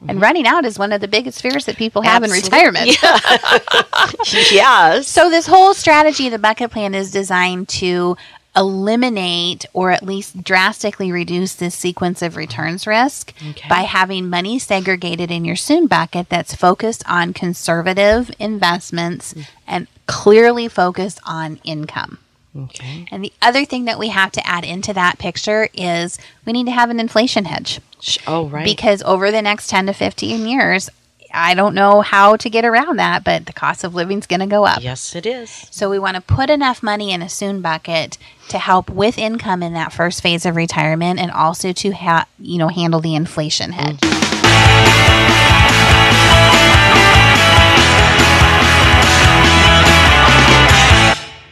And 0.00 0.10
mm-hmm. 0.10 0.20
running 0.20 0.46
out 0.46 0.64
is 0.64 0.78
one 0.78 0.92
of 0.92 1.00
the 1.00 1.08
biggest 1.08 1.42
fears 1.42 1.64
that 1.66 1.76
people 1.76 2.02
have 2.02 2.22
in 2.22 2.30
Absolutely. 2.30 2.56
retirement. 2.56 2.98
yes. 4.52 5.08
So 5.08 5.28
this 5.28 5.46
whole 5.46 5.74
strategy 5.74 6.28
the 6.28 6.38
bucket 6.38 6.70
plan 6.70 6.94
is 6.94 7.10
designed 7.10 7.68
to 7.70 8.16
eliminate 8.58 9.64
or 9.72 9.92
at 9.92 10.02
least 10.02 10.42
drastically 10.42 11.12
reduce 11.12 11.54
this 11.54 11.74
sequence 11.76 12.20
of 12.22 12.36
returns 12.36 12.86
risk 12.86 13.32
Okay. 13.50 13.68
by 13.68 13.82
having 13.82 14.28
money 14.28 14.58
segregated 14.58 15.30
in 15.30 15.44
your 15.44 15.56
soon 15.56 15.86
bucket 15.86 16.28
that's 16.28 16.54
focused 16.54 17.04
on 17.08 17.32
conservative 17.32 18.30
investments 18.40 19.32
mm. 19.32 19.46
and 19.66 19.86
clearly 20.06 20.66
focused 20.66 21.20
on 21.24 21.60
income. 21.62 22.18
Okay. 22.56 23.06
And 23.12 23.22
the 23.22 23.32
other 23.40 23.64
thing 23.64 23.84
that 23.84 23.98
we 23.98 24.08
have 24.08 24.32
to 24.32 24.46
add 24.46 24.64
into 24.64 24.92
that 24.92 25.18
picture 25.18 25.68
is 25.74 26.18
we 26.44 26.52
need 26.52 26.66
to 26.66 26.72
have 26.72 26.90
an 26.90 26.98
inflation 26.98 27.44
hedge. 27.44 27.80
Oh, 28.26 28.48
right. 28.48 28.64
Because 28.64 29.02
over 29.02 29.30
the 29.30 29.42
next 29.42 29.68
10 29.68 29.86
to 29.86 29.92
15 29.92 30.48
years, 30.48 30.90
I 31.32 31.54
don't 31.54 31.74
know 31.74 32.00
how 32.00 32.36
to 32.36 32.50
get 32.50 32.64
around 32.64 32.96
that, 32.98 33.24
but 33.24 33.46
the 33.46 33.52
cost 33.52 33.84
of 33.84 33.94
living 33.94 34.18
is 34.18 34.26
going 34.26 34.40
to 34.40 34.46
go 34.46 34.64
up. 34.64 34.82
yes, 34.82 35.14
it 35.14 35.26
is. 35.26 35.50
So 35.70 35.90
we 35.90 35.98
want 35.98 36.14
to 36.16 36.20
put 36.20 36.50
enough 36.50 36.82
money 36.82 37.12
in 37.12 37.22
a 37.22 37.28
soon 37.28 37.60
bucket 37.60 38.16
to 38.48 38.58
help 38.58 38.88
with 38.88 39.18
income 39.18 39.62
in 39.62 39.74
that 39.74 39.92
first 39.92 40.22
phase 40.22 40.46
of 40.46 40.56
retirement 40.56 41.20
and 41.20 41.30
also 41.30 41.72
to 41.72 41.90
ha- 41.92 42.26
you 42.38 42.58
know 42.58 42.68
handle 42.68 43.00
the 43.00 43.14
inflation 43.14 43.72
hedge. 43.72 43.98
Mm-hmm. 44.00 44.27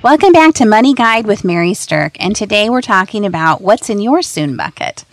Welcome 0.07 0.31
back 0.31 0.55
to 0.55 0.65
Money 0.65 0.95
Guide 0.95 1.27
with 1.27 1.43
Mary 1.43 1.75
Stirk, 1.75 2.17
and 2.21 2.37
today 2.37 2.71
we're 2.71 2.81
talking 2.81 3.27
about 3.27 3.61
what's 3.61 3.91
in 3.91 4.01
your 4.01 4.23
soon 4.23 4.57
bucket. 4.57 5.05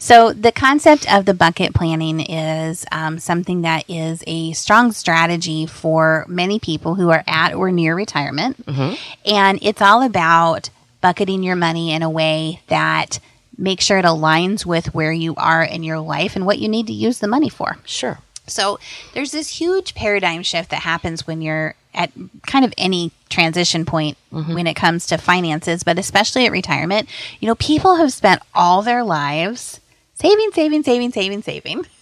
So, 0.00 0.32
the 0.32 0.50
concept 0.50 1.08
of 1.08 1.24
the 1.24 1.34
bucket 1.34 1.72
planning 1.72 2.18
is 2.18 2.84
um, 2.90 3.20
something 3.20 3.62
that 3.62 3.88
is 3.88 4.24
a 4.26 4.50
strong 4.54 4.90
strategy 4.90 5.66
for 5.66 6.26
many 6.26 6.58
people 6.58 6.96
who 6.96 7.10
are 7.10 7.22
at 7.28 7.54
or 7.54 7.70
near 7.70 7.94
retirement, 7.94 8.56
and 9.24 9.60
it's 9.62 9.80
all 9.80 10.02
about 10.02 10.70
bucketing 11.00 11.44
your 11.44 11.54
money 11.54 11.92
in 11.92 12.02
a 12.02 12.10
way 12.10 12.60
that 12.66 13.20
makes 13.56 13.84
sure 13.84 13.98
it 13.98 14.04
aligns 14.04 14.66
with 14.66 14.92
where 14.92 15.12
you 15.12 15.32
are 15.36 15.62
in 15.62 15.84
your 15.84 16.00
life 16.00 16.34
and 16.34 16.44
what 16.44 16.58
you 16.58 16.68
need 16.68 16.88
to 16.88 16.92
use 16.92 17.20
the 17.20 17.28
money 17.28 17.48
for. 17.48 17.78
Sure. 17.84 18.18
So 18.48 18.80
there's 19.14 19.30
this 19.30 19.60
huge 19.60 19.94
paradigm 19.94 20.42
shift 20.42 20.70
that 20.70 20.82
happens 20.82 21.24
when 21.24 21.40
you're 21.40 21.76
at 21.94 22.10
kind 22.46 22.64
of 22.64 22.74
any 22.76 23.12
transition 23.30 23.86
point 23.86 24.18
mm-hmm. 24.32 24.54
when 24.54 24.66
it 24.66 24.74
comes 24.74 25.06
to 25.06 25.16
finances, 25.16 25.82
but 25.82 25.98
especially 25.98 26.44
at 26.44 26.52
retirement. 26.52 27.08
You 27.40 27.48
know, 27.48 27.54
people 27.54 27.96
have 27.96 28.12
spent 28.12 28.42
all 28.54 28.82
their 28.82 29.02
lives 29.02 29.80
saving, 30.14 30.50
saving, 30.52 30.82
saving, 30.82 31.12
saving, 31.12 31.42
saving. 31.42 31.86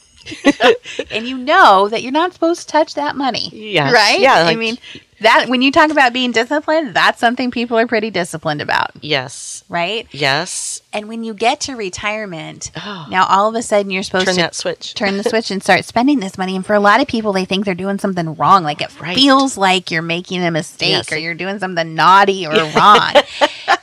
and 1.10 1.26
you 1.26 1.38
know 1.38 1.88
that 1.88 2.02
you're 2.02 2.12
not 2.12 2.32
supposed 2.32 2.62
to 2.62 2.66
touch 2.66 2.94
that 2.94 3.16
money. 3.16 3.50
Yes. 3.52 3.92
Right? 3.92 4.20
Yeah, 4.20 4.44
I 4.44 4.56
mean, 4.56 4.76
that 5.20 5.48
when 5.48 5.62
you 5.62 5.72
talk 5.72 5.90
about 5.90 6.12
being 6.12 6.32
disciplined, 6.32 6.94
that's 6.94 7.18
something 7.18 7.50
people 7.50 7.78
are 7.78 7.86
pretty 7.86 8.10
disciplined 8.10 8.60
about, 8.62 8.90
Yes. 9.00 9.64
right? 9.68 10.06
Yes. 10.12 10.80
And 10.92 11.08
when 11.08 11.24
you 11.24 11.34
get 11.34 11.60
to 11.62 11.74
retirement, 11.76 12.70
Oh. 12.76 13.06
now 13.10 13.26
all 13.26 13.48
of 13.48 13.54
a 13.54 13.62
sudden 13.62 13.90
you're 13.90 14.02
supposed 14.02 14.26
Turn 14.26 14.34
to 14.36 14.40
that 14.42 14.54
switch. 14.54 14.94
turn 14.94 15.16
the 15.16 15.24
switch 15.24 15.50
and 15.50 15.62
start 15.62 15.84
spending 15.84 16.20
this 16.20 16.38
money. 16.38 16.54
And 16.56 16.64
for 16.64 16.74
a 16.74 16.80
lot 16.80 17.00
of 17.00 17.08
people, 17.08 17.32
they 17.32 17.44
think 17.44 17.64
they're 17.64 17.74
doing 17.74 17.98
something 17.98 18.34
wrong. 18.36 18.62
Like 18.62 18.80
it 18.80 18.98
Right. 19.00 19.16
feels 19.16 19.56
like 19.56 19.90
you're 19.90 20.02
making 20.02 20.42
a 20.44 20.50
mistake 20.50 20.90
Yes. 20.90 21.12
or 21.12 21.18
you're 21.18 21.34
doing 21.34 21.58
something 21.58 21.94
naughty 21.94 22.46
or 22.46 22.52
wrong. 22.52 23.12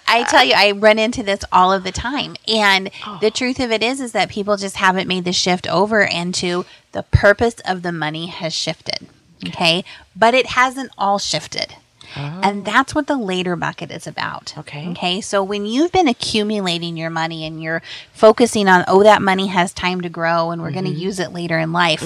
I 0.08 0.24
tell 0.30 0.44
you, 0.46 0.54
I 0.56 0.72
run 0.72 1.00
into 1.00 1.24
this 1.24 1.42
all 1.51 1.74
of 1.74 1.84
the 1.84 1.92
time. 1.92 2.36
And 2.48 2.89
Oh. 3.06 3.18
the 3.22 3.32
truth 3.32 3.60
of 3.60 3.72
it 3.72 3.84
is, 3.84 4.00
is 4.00 4.12
that 4.13 4.30
people 4.30 4.56
just 4.56 4.77
haven't 4.77 5.08
made 5.08 5.25
the 5.25 5.34
shift 5.34 5.68
over 5.68 6.01
into 6.01 6.65
the 6.94 7.04
purpose 7.04 7.56
of 7.65 7.82
the 7.82 7.92
money 7.92 8.27
has 8.27 8.54
shifted. 8.54 9.08
Okay. 9.48 9.84
But 10.15 10.34
it 10.34 10.48
hasn't 10.48 10.92
all 10.98 11.20
shifted. 11.20 11.75
And 12.18 12.63
that's 12.63 12.96
what 12.96 13.08
the 13.08 13.18
later 13.18 13.58
bucket 13.58 13.92
is 13.92 14.08
about. 14.08 14.54
Oh. 14.56 14.62
Okay. 14.62 14.88
Okay. 14.92 15.20
So 15.20 15.44
when 15.44 15.65
you've 15.65 15.92
been 15.92 16.08
accumulating 16.08 16.96
your 16.96 17.10
money 17.10 17.46
and 17.46 17.62
you're 17.62 17.82
focusing 18.13 18.70
on, 18.70 18.86
oh, 18.88 19.04
that 19.04 19.22
money 19.22 19.48
has 19.48 19.74
time 19.74 20.00
to 20.00 20.08
grow 20.08 20.51
and 20.51 20.62
we're 20.62 20.72
going 20.72 20.86
to 20.86 20.92
Mm-hmm. 20.92 21.00
use 21.00 21.20
it 21.20 21.34
later 21.34 21.60
in 21.60 21.74
life. 21.74 22.01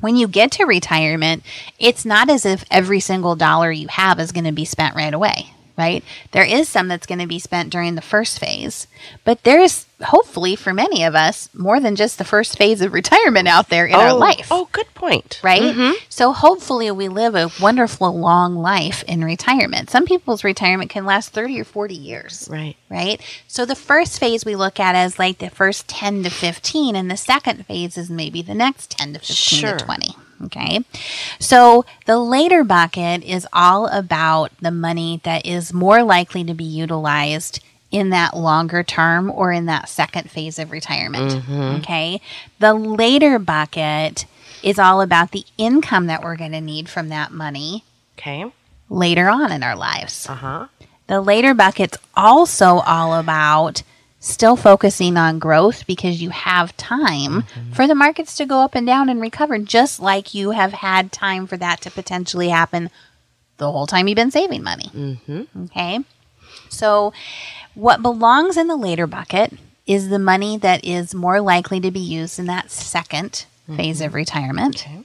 When 0.00 0.14
you 0.16 0.28
get 0.28 0.52
to 0.52 0.64
retirement, 0.66 1.42
it's 1.80 2.04
not 2.04 2.30
as 2.30 2.46
if 2.46 2.64
every 2.70 3.00
single 3.00 3.34
dollar 3.34 3.72
you 3.72 3.88
have 3.88 4.20
is 4.20 4.30
going 4.30 4.44
to 4.44 4.52
be 4.52 4.64
spent 4.64 4.94
right 4.94 5.12
away, 5.12 5.52
right? 5.80 6.04
There 6.30 6.44
is 6.44 6.68
some 6.68 6.86
that's 6.86 7.06
going 7.06 7.18
to 7.18 7.26
be 7.26 7.38
spent 7.40 7.70
during 7.70 7.96
the 7.96 8.02
first 8.02 8.38
phase, 8.38 8.86
but 9.24 9.42
there's 9.42 9.86
hopefully 10.02 10.56
for 10.56 10.72
many 10.72 11.02
of 11.04 11.14
us 11.14 11.48
more 11.54 11.78
than 11.80 11.94
just 11.96 12.16
the 12.18 12.24
first 12.24 12.56
phase 12.56 12.80
of 12.80 12.92
retirement 12.94 13.46
out 13.48 13.68
there 13.68 13.84
in 13.86 13.94
our 13.94 14.10
oh, 14.10 14.16
life 14.16 14.48
Oh, 14.50 14.66
good 14.72 14.92
point. 14.94 15.40
right? 15.42 15.60
Mm-hmm. 15.60 15.92
So 16.08 16.32
hopefully 16.32 16.90
we 16.90 17.08
live 17.08 17.34
a 17.34 17.50
wonderful 17.60 18.18
long 18.18 18.54
life 18.56 19.02
in 19.08 19.22
retirement. 19.24 19.90
Some 19.90 20.06
people's 20.06 20.42
retirement 20.44 20.88
can 20.90 21.04
last 21.04 21.30
30 21.34 21.60
or 21.60 21.64
40 21.64 21.94
years. 21.94 22.48
Right. 22.50 22.76
Right? 22.88 23.20
So 23.46 23.66
the 23.66 23.74
first 23.74 24.18
phase 24.20 24.44
we 24.44 24.56
look 24.56 24.80
at 24.80 24.94
as 24.94 25.18
like 25.18 25.38
the 25.38 25.50
first 25.50 25.86
10 25.88 26.22
to 26.24 26.30
15 26.30 26.96
and 26.96 27.10
the 27.10 27.16
second 27.18 27.66
phase 27.66 27.98
is 27.98 28.08
maybe 28.08 28.40
the 28.42 28.54
next 28.54 28.90
10 28.92 29.14
to 29.14 29.18
15 29.18 29.34
Sure. 29.36 29.76
to 29.78 29.84
20. 29.84 30.14
Okay. 30.44 30.80
So 31.38 31.84
the 32.06 32.18
later 32.18 32.64
bucket 32.64 33.22
is 33.24 33.46
all 33.52 33.86
about 33.88 34.52
the 34.60 34.70
money 34.70 35.20
that 35.24 35.46
is 35.46 35.72
more 35.72 36.02
likely 36.02 36.44
to 36.44 36.54
be 36.54 36.64
utilized 36.64 37.60
in 37.90 38.10
that 38.10 38.36
longer 38.36 38.82
term 38.82 39.30
or 39.30 39.52
in 39.52 39.66
that 39.66 39.88
second 39.88 40.30
phase 40.30 40.58
of 40.58 40.70
retirement. 40.70 41.42
Okay. 41.82 42.20
The 42.58 42.72
later 42.72 43.38
bucket 43.38 44.26
is 44.62 44.78
all 44.78 45.00
about 45.00 45.32
the 45.32 45.44
income 45.58 46.06
that 46.06 46.22
we're 46.22 46.36
going 46.36 46.52
to 46.52 46.60
need 46.60 46.88
from 46.88 47.08
that 47.08 47.32
money 47.32 47.84
Okay. 48.18 48.44
later 48.88 49.28
on 49.28 49.50
in 49.52 49.62
our 49.62 49.74
lives. 49.76 50.28
Uh 50.28 50.34
huh. 50.34 50.66
The 51.06 51.20
later 51.20 51.54
bucket's 51.54 51.98
also 52.14 52.78
all 52.80 53.18
about 53.18 53.82
still 54.20 54.54
focusing 54.54 55.16
on 55.16 55.38
growth 55.38 55.86
because 55.86 56.22
you 56.22 56.28
have 56.30 56.76
time 56.76 57.42
for 57.72 57.86
the 57.86 57.94
markets 57.94 58.36
to 58.36 58.44
go 58.46 58.60
up 58.60 58.74
and 58.74 58.86
down 58.86 59.08
and 59.08 59.20
recover, 59.20 59.58
just 59.58 59.98
like 59.98 60.34
you 60.34 60.50
have 60.50 60.72
had 60.72 61.10
time 61.10 61.46
for 61.46 61.56
that 61.56 61.80
to 61.80 61.90
potentially 61.90 62.50
happen 62.50 62.90
the 63.56 63.72
whole 63.72 63.86
time 63.86 64.06
you've 64.06 64.16
been 64.16 64.30
saving 64.30 64.62
money. 64.62 64.90
Mm-hmm. 64.94 65.64
Okay. 65.64 66.00
So, 66.68 67.12
what 67.74 68.02
belongs 68.02 68.56
in 68.56 68.68
the 68.68 68.76
later 68.76 69.06
bucket 69.06 69.54
is 69.86 70.08
the 70.08 70.18
money 70.18 70.56
that 70.58 70.84
is 70.84 71.14
more 71.14 71.40
likely 71.40 71.80
to 71.80 71.90
be 71.90 72.00
used 72.00 72.38
in 72.38 72.46
that 72.46 72.68
2nd 72.68 73.46
phase 73.76 74.00
of 74.00 74.14
retirement. 74.14 74.86
Okay. 74.86 75.04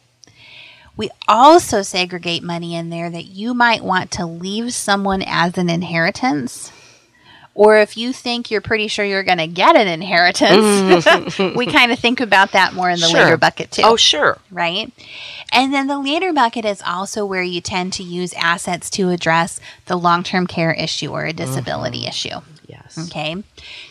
We 0.98 1.10
also 1.28 1.82
segregate 1.82 2.44
money 2.44 2.76
in 2.76 2.90
there 2.90 3.10
that 3.10 3.26
you 3.26 3.54
might 3.54 3.84
want 3.84 4.12
to 4.12 4.26
leave 4.26 4.74
someone 4.74 5.24
as 5.26 5.58
an 5.58 5.70
inheritance. 5.70 6.72
Or 7.56 7.78
if 7.78 7.96
you 7.96 8.12
think 8.12 8.52
you're 8.52 8.60
pretty 8.60 8.90
sure 8.90 9.06
you're 9.06 9.24
going 9.24 9.38
to 9.38 9.48
get 9.48 9.78
an 9.78 9.88
inheritance, 9.88 11.06
mm. 11.06 11.56
we 11.56 11.66
kind 11.66 11.92
of 11.94 11.98
think 11.98 12.20
about 12.20 12.52
that 12.52 12.74
more 12.74 12.90
in 12.90 13.00
the 13.00 13.08
Sure. 13.08 13.24
later 13.24 13.38
bucket 13.38 13.72
too 13.72 13.82
Oh, 13.84 13.96
sure. 13.96 14.38
right? 14.52 14.92
And 15.54 15.74
then 15.74 15.88
the 15.88 15.98
later 15.98 16.34
bucket 16.34 16.66
is 16.66 16.82
also 16.86 17.26
where 17.26 17.42
you 17.42 17.62
tend 17.62 17.94
to 17.94 18.04
use 18.04 18.34
assets 18.34 18.90
to 18.92 19.10
address 19.10 19.62
the 19.86 19.96
long 19.96 20.22
term 20.22 20.48
care 20.48 20.74
issue 20.74 21.12
or 21.12 21.26
a 21.26 21.32
disability 21.34 22.00
mm-hmm. 22.02 22.10
issue. 22.10 22.42
Yes. 22.68 23.08
Okay. 23.08 23.42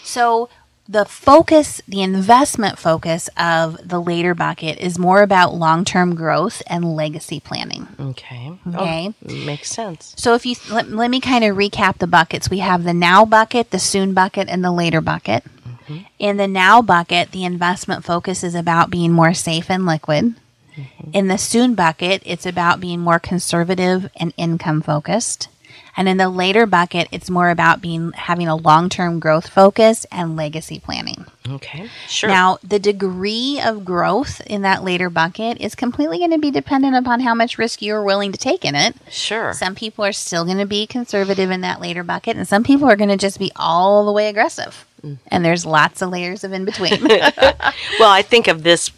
So 0.02 0.50
the 0.88 1.04
focus, 1.04 1.80
the 1.88 2.02
investment 2.02 2.78
focus 2.78 3.30
of 3.36 3.88
the 3.88 4.00
later 4.00 4.34
bucket 4.34 4.78
is 4.78 4.98
more 4.98 5.22
about 5.22 5.54
long 5.54 5.84
term 5.84 6.14
growth 6.14 6.62
and 6.66 6.94
legacy 6.94 7.40
planning. 7.40 7.88
Okay. 7.98 8.52
Oh, 8.66 8.74
okay. 8.74 9.14
Oh, 9.26 9.34
makes 9.46 9.70
sense. 9.70 10.14
So 10.18 10.34
if 10.34 10.44
you 10.44 10.56
let, 10.70 10.90
let 10.90 11.10
me 11.10 11.20
kind 11.20 11.44
of 11.44 11.56
recap 11.56 11.98
the 11.98 12.06
buckets. 12.06 12.50
We 12.50 12.58
have 12.58 12.84
the 12.84 12.94
now 12.94 13.24
bucket, 13.24 13.70
the 13.70 13.78
soon 13.78 14.12
bucket, 14.12 14.48
and 14.48 14.62
the 14.62 14.72
later 14.72 15.00
bucket. 15.00 15.44
Mm-hmm. 15.66 15.98
In 16.18 16.36
the 16.36 16.48
now 16.48 16.82
bucket, 16.82 17.30
the 17.30 17.44
investment 17.44 18.04
focus 18.04 18.44
is 18.44 18.54
about 18.54 18.90
being 18.90 19.12
more 19.12 19.32
safe 19.34 19.70
and 19.70 19.86
liquid. 19.86 20.34
Mm-hmm. 20.76 21.10
In 21.12 21.28
the 21.28 21.38
soon 21.38 21.74
bucket, 21.74 22.22
it's 22.26 22.46
about 22.46 22.80
being 22.80 23.00
more 23.00 23.18
conservative 23.18 24.10
and 24.16 24.34
income 24.36 24.82
focused. 24.82 25.48
And 25.96 26.08
in 26.08 26.16
the 26.16 26.28
later 26.28 26.66
bucket, 26.66 27.08
it's 27.12 27.30
more 27.30 27.50
about 27.50 27.80
being 27.80 28.12
having 28.12 28.48
a 28.48 28.56
long-term 28.56 29.20
growth 29.20 29.48
focus 29.48 30.04
and 30.10 30.36
legacy 30.36 30.80
planning. 30.80 31.26
Okay. 31.48 31.88
Sure. 32.08 32.28
Now, 32.28 32.58
the 32.64 32.78
degree 32.78 33.60
of 33.64 33.84
growth 33.84 34.40
in 34.46 34.62
that 34.62 34.82
later 34.82 35.08
bucket 35.08 35.60
is 35.60 35.74
completely 35.74 36.18
going 36.18 36.30
to 36.32 36.38
be 36.38 36.50
dependent 36.50 36.96
upon 36.96 37.20
how 37.20 37.34
much 37.34 37.58
risk 37.58 37.80
you're 37.82 38.02
willing 38.02 38.32
to 38.32 38.38
take 38.38 38.64
in 38.64 38.74
it. 38.74 38.96
sure. 39.08 39.52
Some 39.52 39.74
people 39.74 40.04
are 40.04 40.12
still 40.12 40.44
going 40.44 40.58
to 40.58 40.66
be 40.66 40.86
conservative 40.86 41.50
in 41.50 41.60
that 41.60 41.80
later 41.80 42.02
bucket, 42.02 42.36
and 42.36 42.48
some 42.48 42.64
people 42.64 42.88
are 42.88 42.96
going 42.96 43.10
to 43.10 43.16
just 43.16 43.38
be 43.38 43.52
all 43.54 44.04
the 44.04 44.12
way 44.12 44.28
aggressive. 44.28 44.86
And 45.28 45.44
there's 45.44 45.66
lots 45.66 46.00
of 46.00 46.08
layers 46.08 46.44
of 46.44 46.52
in 46.52 46.64
between. 46.64 47.06
Well, 47.98 48.10
I 48.10 48.22
think 48.22 48.48
of 48.48 48.62
this 48.62 48.90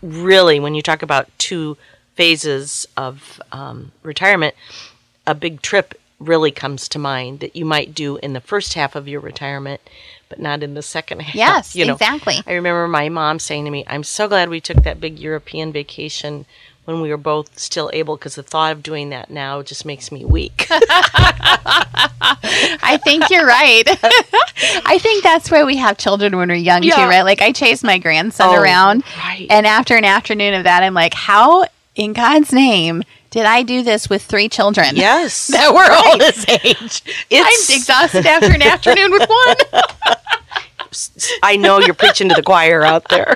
really 0.00 0.58
when 0.58 0.74
you 0.74 0.82
talk 0.82 1.02
about 1.02 1.28
two 1.38 1.76
phases 2.14 2.86
of 2.96 3.40
um, 3.52 3.92
retirement, 4.02 4.54
a 5.26 5.34
big 5.34 5.62
trip 5.62 5.94
really 6.26 6.50
comes 6.50 6.88
to 6.88 6.98
mind 6.98 7.40
that 7.40 7.56
you 7.56 7.64
might 7.64 7.94
do 7.94 8.16
in 8.18 8.32
the 8.32 8.40
first 8.40 8.74
half 8.74 8.94
of 8.94 9.08
your 9.08 9.20
retirement, 9.20 9.80
but 10.28 10.38
not 10.40 10.62
in 10.62 10.74
the 10.74 10.82
second 10.82 11.20
half. 11.22 11.34
Yes, 11.34 11.74
you 11.76 11.84
know. 11.84 11.94
exactly. 11.94 12.36
I 12.46 12.54
remember 12.54 12.86
my 12.88 13.08
mom 13.08 13.38
saying 13.38 13.64
to 13.64 13.70
me, 13.70 13.84
I'm 13.86 14.04
so 14.04 14.28
glad 14.28 14.48
we 14.48 14.60
took 14.60 14.82
that 14.84 15.00
big 15.00 15.18
European 15.18 15.72
vacation 15.72 16.46
when 16.84 17.00
we 17.00 17.10
were 17.10 17.16
both 17.16 17.58
still 17.58 17.90
able 17.92 18.16
because 18.16 18.34
the 18.34 18.42
thought 18.42 18.72
of 18.72 18.82
doing 18.82 19.10
that 19.10 19.30
now 19.30 19.62
just 19.62 19.84
makes 19.84 20.10
me 20.10 20.24
weak. 20.24 20.66
I 22.84 22.98
think 23.04 23.30
you're 23.30 23.46
right. 23.46 23.84
I 24.84 24.98
think 24.98 25.22
that's 25.22 25.50
why 25.50 25.62
we 25.64 25.76
have 25.76 25.96
children 25.96 26.36
when 26.36 26.48
we're 26.48 26.54
young, 26.56 26.82
too, 26.82 26.90
right? 26.90 27.22
Like, 27.22 27.40
I 27.40 27.52
chase 27.52 27.82
my 27.84 27.98
grandson 27.98 28.48
Oh, 28.50 28.60
around, 28.60 29.04
right. 29.16 29.46
and 29.48 29.66
after 29.66 29.96
an 29.96 30.04
afternoon 30.04 30.54
of 30.54 30.64
that, 30.64 30.82
I'm 30.82 30.94
like, 30.94 31.14
how 31.14 31.66
in 31.94 32.12
God's 32.14 32.52
name 32.52 33.02
Did 33.32 33.46
I 33.46 33.62
do 33.62 33.82
this 33.82 34.08
with 34.08 34.22
three 34.22 34.48
children? 34.48 34.94
Yes. 34.94 35.46
that 35.48 35.74
were 35.74 35.90
all 35.90 36.18
this 36.18 36.48
age. 36.48 37.02
It's- 37.30 37.68
I'm 37.70 37.76
exhausted 37.76 38.26
after 38.26 38.52
an 38.52 38.62
afternoon 38.62 39.10
with 39.10 39.28
one. 39.28 39.56
I 41.42 41.56
know 41.56 41.80
you're 41.80 41.94
preaching 41.94 42.28
to 42.28 42.34
the 42.34 42.42
choir 42.42 42.82
out 42.82 43.08
there. 43.08 43.34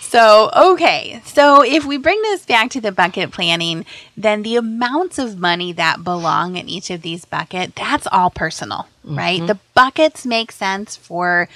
So, 0.00 0.50
okay. 0.54 1.20
So, 1.24 1.62
if 1.62 1.84
we 1.84 1.98
bring 1.98 2.20
this 2.22 2.46
back 2.46 2.70
to 2.70 2.80
the 2.80 2.92
bucket 2.92 3.30
planning, 3.30 3.84
then 4.16 4.42
the 4.42 4.56
amounts 4.56 5.18
of 5.18 5.38
money 5.38 5.72
that 5.72 6.02
belong 6.02 6.56
in 6.56 6.68
each 6.68 6.90
of 6.90 7.02
these 7.02 7.26
bucket, 7.26 7.74
that's 7.76 8.06
all 8.06 8.30
personal, 8.30 8.86
right? 9.04 9.38
Mm-hmm. 9.38 9.46
The 9.48 9.58
buckets 9.74 10.24
make 10.24 10.50
sense 10.52 10.96
for 10.96 11.48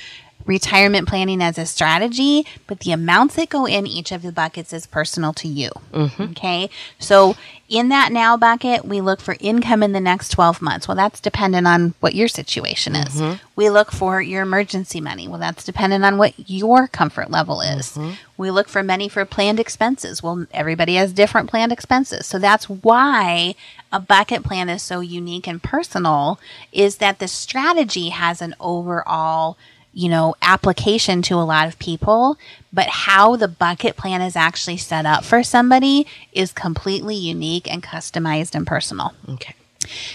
retirement 0.47 1.09
planning 1.09 1.43
as 1.43 1.59
a 1.59 1.67
strategy, 1.67 2.47
but 2.67 2.81
the 2.81 2.93
amounts 2.93 3.37
that 3.37 3.49
go 3.49 3.67
in 3.67 3.87
each 3.87 4.13
of 4.13 4.23
the 4.23 4.33
buckets 4.33 4.73
is 4.73 4.87
personal 4.87 5.33
to 5.35 5.49
you. 5.49 5.71
Mm-hmm. 5.93 6.23
Okay. 6.23 6.71
So, 6.99 7.37
in 7.69 7.89
that 7.89 8.13
now 8.13 8.37
bucket, 8.37 8.85
we 8.85 9.01
look 9.01 9.21
for 9.21 9.35
income 9.41 9.83
in 9.83 9.93
the 9.93 10.01
next 10.01 10.29
12 10.29 10.61
months. 10.61 10.87
Well, 10.87 10.97
that's 10.97 11.21
dependent 11.21 11.67
on 11.67 11.95
what 12.01 12.15
your 12.15 12.29
situation 12.29 12.95
is. 12.95 13.15
Mm-hmm. 13.15 13.43
We 13.57 13.71
look 13.71 13.91
for 13.91 14.21
your 14.21 14.43
emergency 14.43 15.01
money. 15.01 15.27
Well, 15.27 15.39
that's 15.39 15.65
dependent 15.65 16.05
on 16.05 16.19
what 16.19 16.35
your 16.51 16.87
comfort 16.87 17.31
level 17.31 17.63
is. 17.63 17.93
Mm-hmm. 17.93 18.13
We 18.37 18.51
look 18.51 18.69
for 18.69 18.83
money 18.83 19.09
for 19.09 19.25
planned 19.25 19.59
expenses. 19.59 20.23
Well, 20.23 20.47
everybody 20.53 20.97
has 20.97 21.15
different 21.15 21.49
planned 21.49 21.73
expenses. 21.73 22.27
So 22.27 22.39
that's 22.39 22.69
why 22.69 23.55
a 23.91 24.01
bucket 24.01 24.43
plan 24.43 24.69
is 24.69 24.83
so 24.83 25.01
unique 25.01 25.47
and 25.47 25.63
personal 25.63 26.39
is 26.73 26.97
that 26.97 27.21
the 27.21 27.29
strategy 27.29 28.11
has 28.11 28.43
an 28.43 28.55
overall 28.61 29.57
you 29.93 30.09
know, 30.09 30.35
application 30.43 31.23
to 31.23 31.35
a 31.35 31.45
lot 31.45 31.69
of 31.69 31.79
people, 31.79 32.39
but 32.73 32.87
how 32.89 33.37
the 33.37 33.49
bucket 33.49 33.97
plan 33.97 34.23
is 34.23 34.37
actually 34.37 34.77
set 34.77 35.07
up 35.07 35.25
for 35.25 35.43
somebody 35.43 36.07
is 36.33 36.53
completely 36.53 37.15
unique 37.15 37.71
and 37.71 37.83
customized 37.83 38.55
and 38.55 38.67
personal. 38.67 39.15
Okay. 39.29 39.55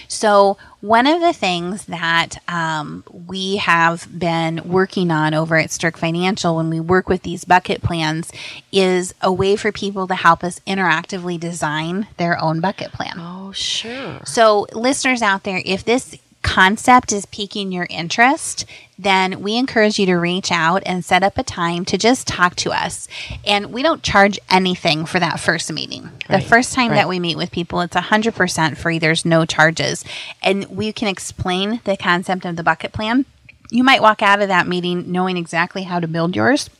So, 0.08 0.56
one 0.80 1.06
of 1.06 1.20
the 1.20 1.32
things 1.32 1.86
that 1.86 2.36
um, 2.48 3.04
we 3.26 3.56
have 3.56 4.08
been 4.16 4.62
working 4.64 5.10
on 5.10 5.34
over 5.34 5.56
at 5.56 5.70
Stirk 5.70 5.96
Financial 5.96 6.56
when 6.56 6.70
we 6.70 6.80
work 6.80 7.08
with 7.08 7.22
these 7.22 7.44
bucket 7.44 7.82
plans 7.82 8.32
is 8.72 9.14
a 9.20 9.32
way 9.32 9.56
for 9.56 9.72
people 9.72 10.06
to 10.06 10.14
help 10.14 10.44
us 10.44 10.60
interactively 10.60 11.38
design 11.38 12.06
their 12.16 12.40
own 12.40 12.60
bucket 12.60 12.92
plan. 12.92 13.14
Oh, 13.18 13.52
sure. 13.52 14.20
So, 14.24 14.66
listeners 14.72 15.20
out 15.20 15.42
there, 15.42 15.60
if 15.64 15.84
this 15.84 16.16
concept 16.42 17.12
is 17.12 17.26
piquing 17.26 17.72
your 17.72 17.86
interest, 17.90 18.64
then 18.98 19.40
we 19.42 19.56
encourage 19.56 19.98
you 19.98 20.06
to 20.06 20.16
reach 20.16 20.50
out 20.50 20.82
and 20.86 21.04
set 21.04 21.22
up 21.22 21.38
a 21.38 21.42
time 21.42 21.84
to 21.86 21.98
just 21.98 22.26
talk 22.26 22.56
to 22.56 22.70
us. 22.70 23.06
And 23.46 23.72
we 23.72 23.82
don't 23.82 24.02
charge 24.02 24.38
anything 24.50 25.04
for 25.04 25.20
that 25.20 25.40
first 25.40 25.72
meeting. 25.72 26.04
Right, 26.28 26.40
The 26.40 26.48
first 26.48 26.74
time 26.74 26.90
right. 26.90 26.96
that 26.96 27.08
we 27.08 27.20
meet 27.20 27.36
with 27.36 27.50
people, 27.50 27.80
it's 27.80 27.96
100% 27.96 28.76
free, 28.76 28.98
there's 28.98 29.24
no 29.24 29.44
charges. 29.44 30.04
And 30.42 30.66
we 30.66 30.92
can 30.92 31.08
explain 31.08 31.80
the 31.84 31.96
concept 31.96 32.44
of 32.44 32.56
the 32.56 32.62
bucket 32.62 32.92
plan. 32.92 33.24
You 33.70 33.84
might 33.84 34.02
walk 34.02 34.22
out 34.22 34.40
of 34.40 34.48
that 34.48 34.66
meeting 34.66 35.12
knowing 35.12 35.36
exactly 35.36 35.82
how 35.82 36.00
to 36.00 36.08
build 36.08 36.34
yours. 36.34 36.70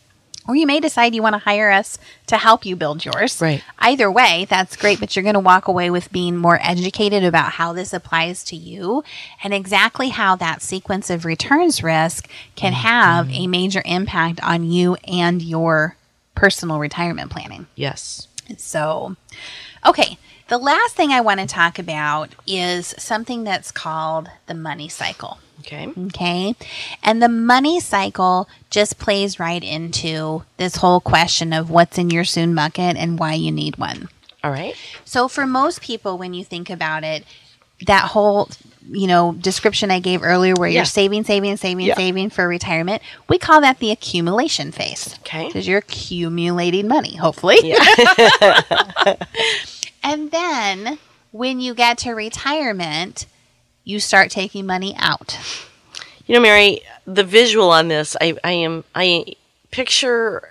Or 0.49 0.57
you 0.57 0.67
may 0.67 0.81
decide 0.81 1.15
you 1.15 1.23
want 1.23 1.35
to 1.35 1.39
hire 1.41 1.71
us 1.71 1.99
to 2.27 2.39
help 2.39 2.65
you 2.65 2.75
build 2.75 3.05
yours. 3.05 3.39
Right. 3.41 3.63
Either 3.79 4.11
way, 4.11 4.47
that's 4.49 4.77
great, 4.77 4.99
but 4.99 5.15
you're 5.15 5.23
going 5.23 5.35
to 5.35 5.41
walk 5.41 5.69
away 5.69 5.91
with 5.91 6.11
being 6.11 6.39
more 6.39 6.59
educated 6.63 7.23
about 7.23 7.53
how 7.53 7.75
this 7.75 7.93
applies 7.93 8.43
to 8.45 8.57
you 8.57 9.05
and 9.45 9.53
exactly 9.53 10.09
how 10.09 10.37
that 10.37 10.63
sequence 10.63 11.11
of 11.11 11.27
returns 11.27 11.83
risk 11.83 12.31
can 12.57 12.73
mm-hmm. 12.73 12.81
have 12.81 13.31
a 13.31 13.47
major 13.47 13.83
impact 13.85 14.43
on 14.43 14.65
you 14.65 14.97
and 15.07 15.43
your 15.43 15.97
personal 16.35 16.79
retirement 16.79 17.31
planning. 17.31 17.67
Yes. 17.75 18.27
So, 18.57 19.17
okay, 19.85 20.17
the 20.49 20.57
last 20.57 20.97
thing 20.97 21.13
I 21.13 21.21
want 21.21 21.41
to 21.41 21.47
talk 21.47 21.79
about 21.79 22.35
is 22.47 22.95
something 22.97 23.45
that's 23.45 23.71
called 23.71 24.31
the 24.47 24.55
money 24.55 24.89
cycle. 24.89 25.41
Okay. 25.61 25.89
Okay. 26.07 26.55
And 27.03 27.23
the 27.23 27.29
money 27.29 27.81
cycle 27.81 28.49
just 28.71 28.99
plays 28.99 29.39
right 29.41 29.63
into 29.63 30.45
this 30.57 30.77
whole 30.77 31.01
question 31.01 31.53
of 31.53 31.71
what's 31.71 31.99
in 31.99 32.11
your 32.11 32.25
soon 32.25 32.55
bucket 32.55 32.97
and 32.97 33.19
why 33.19 33.35
you 33.35 33.51
need 33.51 33.77
one. 33.77 34.09
All 34.45 34.51
right. 34.51 34.75
So, 35.05 35.27
for 35.29 35.47
most 35.47 35.81
people, 35.83 36.17
when 36.17 36.33
you 36.35 36.45
think 36.45 36.71
about 36.71 37.03
it, 37.05 37.25
that 37.87 38.05
whole 38.11 38.49
you 38.91 39.07
know 39.07 39.33
description 39.33 39.91
I 39.91 40.01
gave 40.01 40.23
earlier, 40.23 40.55
where 40.55 40.69
Yeah. 40.69 40.79
you're 40.79 40.85
saving, 40.87 41.25
saving, 41.25 41.57
saving, 41.59 41.87
Yeah. 41.87 41.97
saving 41.97 42.31
for 42.31 42.49
retirement, 42.49 43.03
we 43.29 43.37
call 43.39 43.61
that 43.61 43.81
the 43.81 43.91
accumulation 43.91 44.73
phase. 44.73 45.15
Okay. 45.21 45.47
because 45.49 45.67
you're 45.69 45.79
accumulating 45.79 46.89
money, 46.89 47.17
hopefully. 47.17 47.59
Yeah. 47.63 48.63
and 50.03 50.31
then 50.31 50.99
when 51.33 51.61
you 51.61 51.75
get 51.75 51.99
to 51.99 52.13
retirement, 52.13 53.27
you 53.89 53.99
start 53.99 54.31
taking 54.31 54.67
money 54.67 54.95
out. 54.99 55.39
You 56.27 56.35
know, 56.35 56.43
Mary, 56.43 56.83
the 57.07 57.25
visual 57.25 57.71
on 57.71 57.89
this, 57.89 58.15
I, 58.21 58.37
I 58.45 58.53
am, 58.53 58.85
I 58.95 59.35
picture 59.71 60.51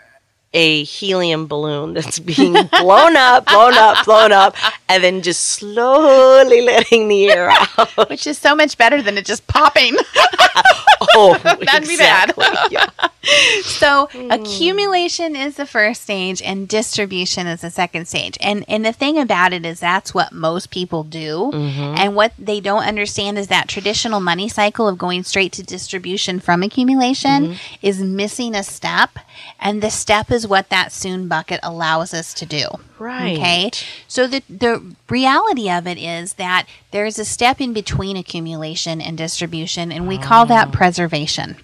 a 0.58 0.84
helium 0.86 1.46
balloon 1.46 1.94
that's 1.94 2.18
being 2.32 2.54
blown 2.54 3.16
up, 3.16 3.46
blown 3.46 3.76
up, 3.76 4.04
blown 4.04 4.32
up, 4.32 4.56
and 4.90 5.04
then 5.04 5.22
just 5.22 5.46
slowly 5.46 6.62
letting 6.62 7.08
the 7.08 7.30
air 7.30 7.50
out. 7.78 8.10
which 8.10 8.26
is 8.26 8.40
so 8.40 8.56
much 8.56 8.76
better 8.76 9.02
than 9.02 9.18
it 9.18 9.26
just 9.26 9.46
popping. 9.48 9.96
Oh, 11.14 11.38
That'd 11.38 11.88
be 11.88 11.98
bad. 11.98 12.34
Yeah. 12.72 12.88
so 13.62 14.08
hmm. 14.12 14.32
accumulation 14.32 15.36
is 15.36 15.56
the 15.56 15.66
first 15.66 16.02
stage 16.02 16.42
and 16.42 16.68
distribution 16.68 17.46
is 17.46 17.62
the 17.62 17.70
second 17.70 18.08
stage. 18.08 18.36
And 18.42 18.66
and 18.68 18.84
the 18.84 18.94
thing 18.94 19.20
about 19.20 19.54
it 19.54 19.64
is 19.66 19.80
that's 19.80 20.14
what 20.14 20.32
most 20.32 20.72
people 20.72 21.04
do. 21.04 21.52
Mm-hmm. 21.54 21.96
And 21.98 22.16
what 22.16 22.34
they 22.40 22.60
don't 22.60 22.84
understand 22.84 23.38
is 23.38 23.48
that 23.48 23.68
traditional 23.68 24.20
money 24.20 24.50
cycle 24.50 24.88
of 24.88 24.98
going 24.98 25.24
straight 25.24 25.52
to 25.54 25.64
distribution 25.64 26.40
from 26.40 26.64
accumulation 26.64 27.44
mm-hmm. 27.44 27.76
is 27.86 28.00
missing 28.02 28.56
a 28.56 28.64
step. 28.64 29.20
And 29.60 29.84
the 29.84 29.92
step 29.92 30.32
is 30.32 30.47
what 30.48 30.70
that 30.70 30.92
soon 30.92 31.28
bucket 31.28 31.60
allows 31.64 32.14
us 32.14 32.34
to 32.36 32.46
do. 32.46 32.66
Right. 32.98 33.38
Okay. 33.38 33.72
So 34.08 34.28
the 34.28 34.42
the 34.50 34.96
reality 35.10 35.70
of 35.70 35.86
it 35.88 35.98
is 35.98 36.34
that 36.34 36.66
there's 36.92 37.20
a 37.20 37.26
step 37.26 37.62
in 37.62 37.74
between 37.74 38.18
accumulation 38.18 39.02
and 39.02 39.18
distribution, 39.18 39.92
and 39.92 40.08
we 40.08 40.18
call 40.18 40.46
that 40.48 40.70
ah. 40.70 40.72
preservation 40.72 41.58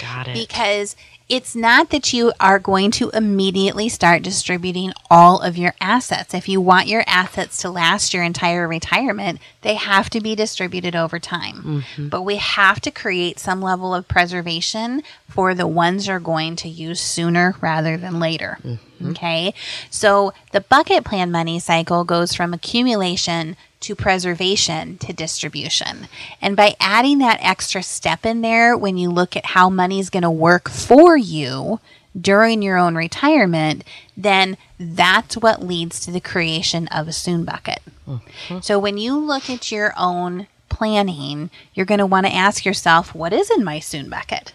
Got 0.00 0.28
it. 0.28 0.34
because 0.34 0.96
it's 1.28 1.56
not 1.56 1.90
that 1.90 2.12
you 2.12 2.32
are 2.38 2.58
going 2.58 2.92
to 2.92 3.10
immediately 3.10 3.88
start 3.88 4.22
distributing 4.22 4.92
all 5.10 5.40
of 5.40 5.58
your 5.58 5.74
assets. 5.80 6.34
If 6.34 6.48
you 6.48 6.60
want 6.60 6.86
your 6.86 7.02
assets 7.06 7.60
to 7.62 7.70
last 7.70 8.14
your 8.14 8.22
entire 8.22 8.68
retirement, 8.68 9.40
they 9.62 9.74
have 9.74 10.08
to 10.10 10.20
be 10.20 10.36
distributed 10.36 10.94
over 10.94 11.18
time. 11.18 11.62
Mm-hmm. 11.62 12.08
But 12.08 12.22
we 12.22 12.36
have 12.36 12.80
to 12.82 12.92
create 12.92 13.40
some 13.40 13.60
level 13.60 13.92
of 13.92 14.06
preservation 14.06 15.02
for 15.28 15.52
the 15.52 15.66
ones 15.66 16.06
you're 16.06 16.20
going 16.20 16.54
to 16.56 16.68
use 16.68 17.00
sooner 17.00 17.56
rather 17.60 17.96
than 17.96 18.20
later. 18.20 18.58
Mm-hmm. 18.62 19.10
Okay. 19.10 19.52
So 19.90 20.32
the 20.52 20.60
bucket 20.60 21.04
plan 21.04 21.32
money 21.32 21.58
cycle 21.58 22.04
goes 22.04 22.34
from 22.34 22.54
accumulation 22.54 23.56
to 23.86 23.94
preservation 23.94 24.98
to 24.98 25.12
distribution. 25.12 26.08
And 26.42 26.56
by 26.56 26.74
adding 26.80 27.18
that 27.18 27.38
extra 27.40 27.84
step 27.84 28.26
in 28.26 28.40
there, 28.40 28.76
when 28.76 28.96
you 28.96 29.10
look 29.10 29.36
at 29.36 29.46
how 29.46 29.70
money 29.70 30.00
is 30.00 30.10
going 30.10 30.24
to 30.24 30.30
work 30.30 30.68
for 30.68 31.16
you 31.16 31.78
during 32.20 32.62
your 32.62 32.78
own 32.78 32.96
retirement, 32.96 33.84
then 34.16 34.56
that's 34.76 35.36
what 35.36 35.62
leads 35.62 36.00
to 36.00 36.10
the 36.10 36.20
creation 36.20 36.88
of 36.88 37.06
a 37.06 37.12
soon 37.12 37.44
bucket. 37.44 37.78
Uh-huh. 38.08 38.60
So 38.60 38.76
when 38.76 38.98
you 38.98 39.16
look 39.16 39.48
at 39.48 39.70
your 39.70 39.94
own 39.96 40.48
planning, 40.68 41.50
you're 41.72 41.86
going 41.86 41.98
to 41.98 42.06
want 42.06 42.26
to 42.26 42.34
ask 42.34 42.64
yourself, 42.64 43.14
what 43.14 43.32
is 43.32 43.52
in 43.52 43.62
my 43.62 43.78
soon 43.78 44.10
bucket? 44.10 44.52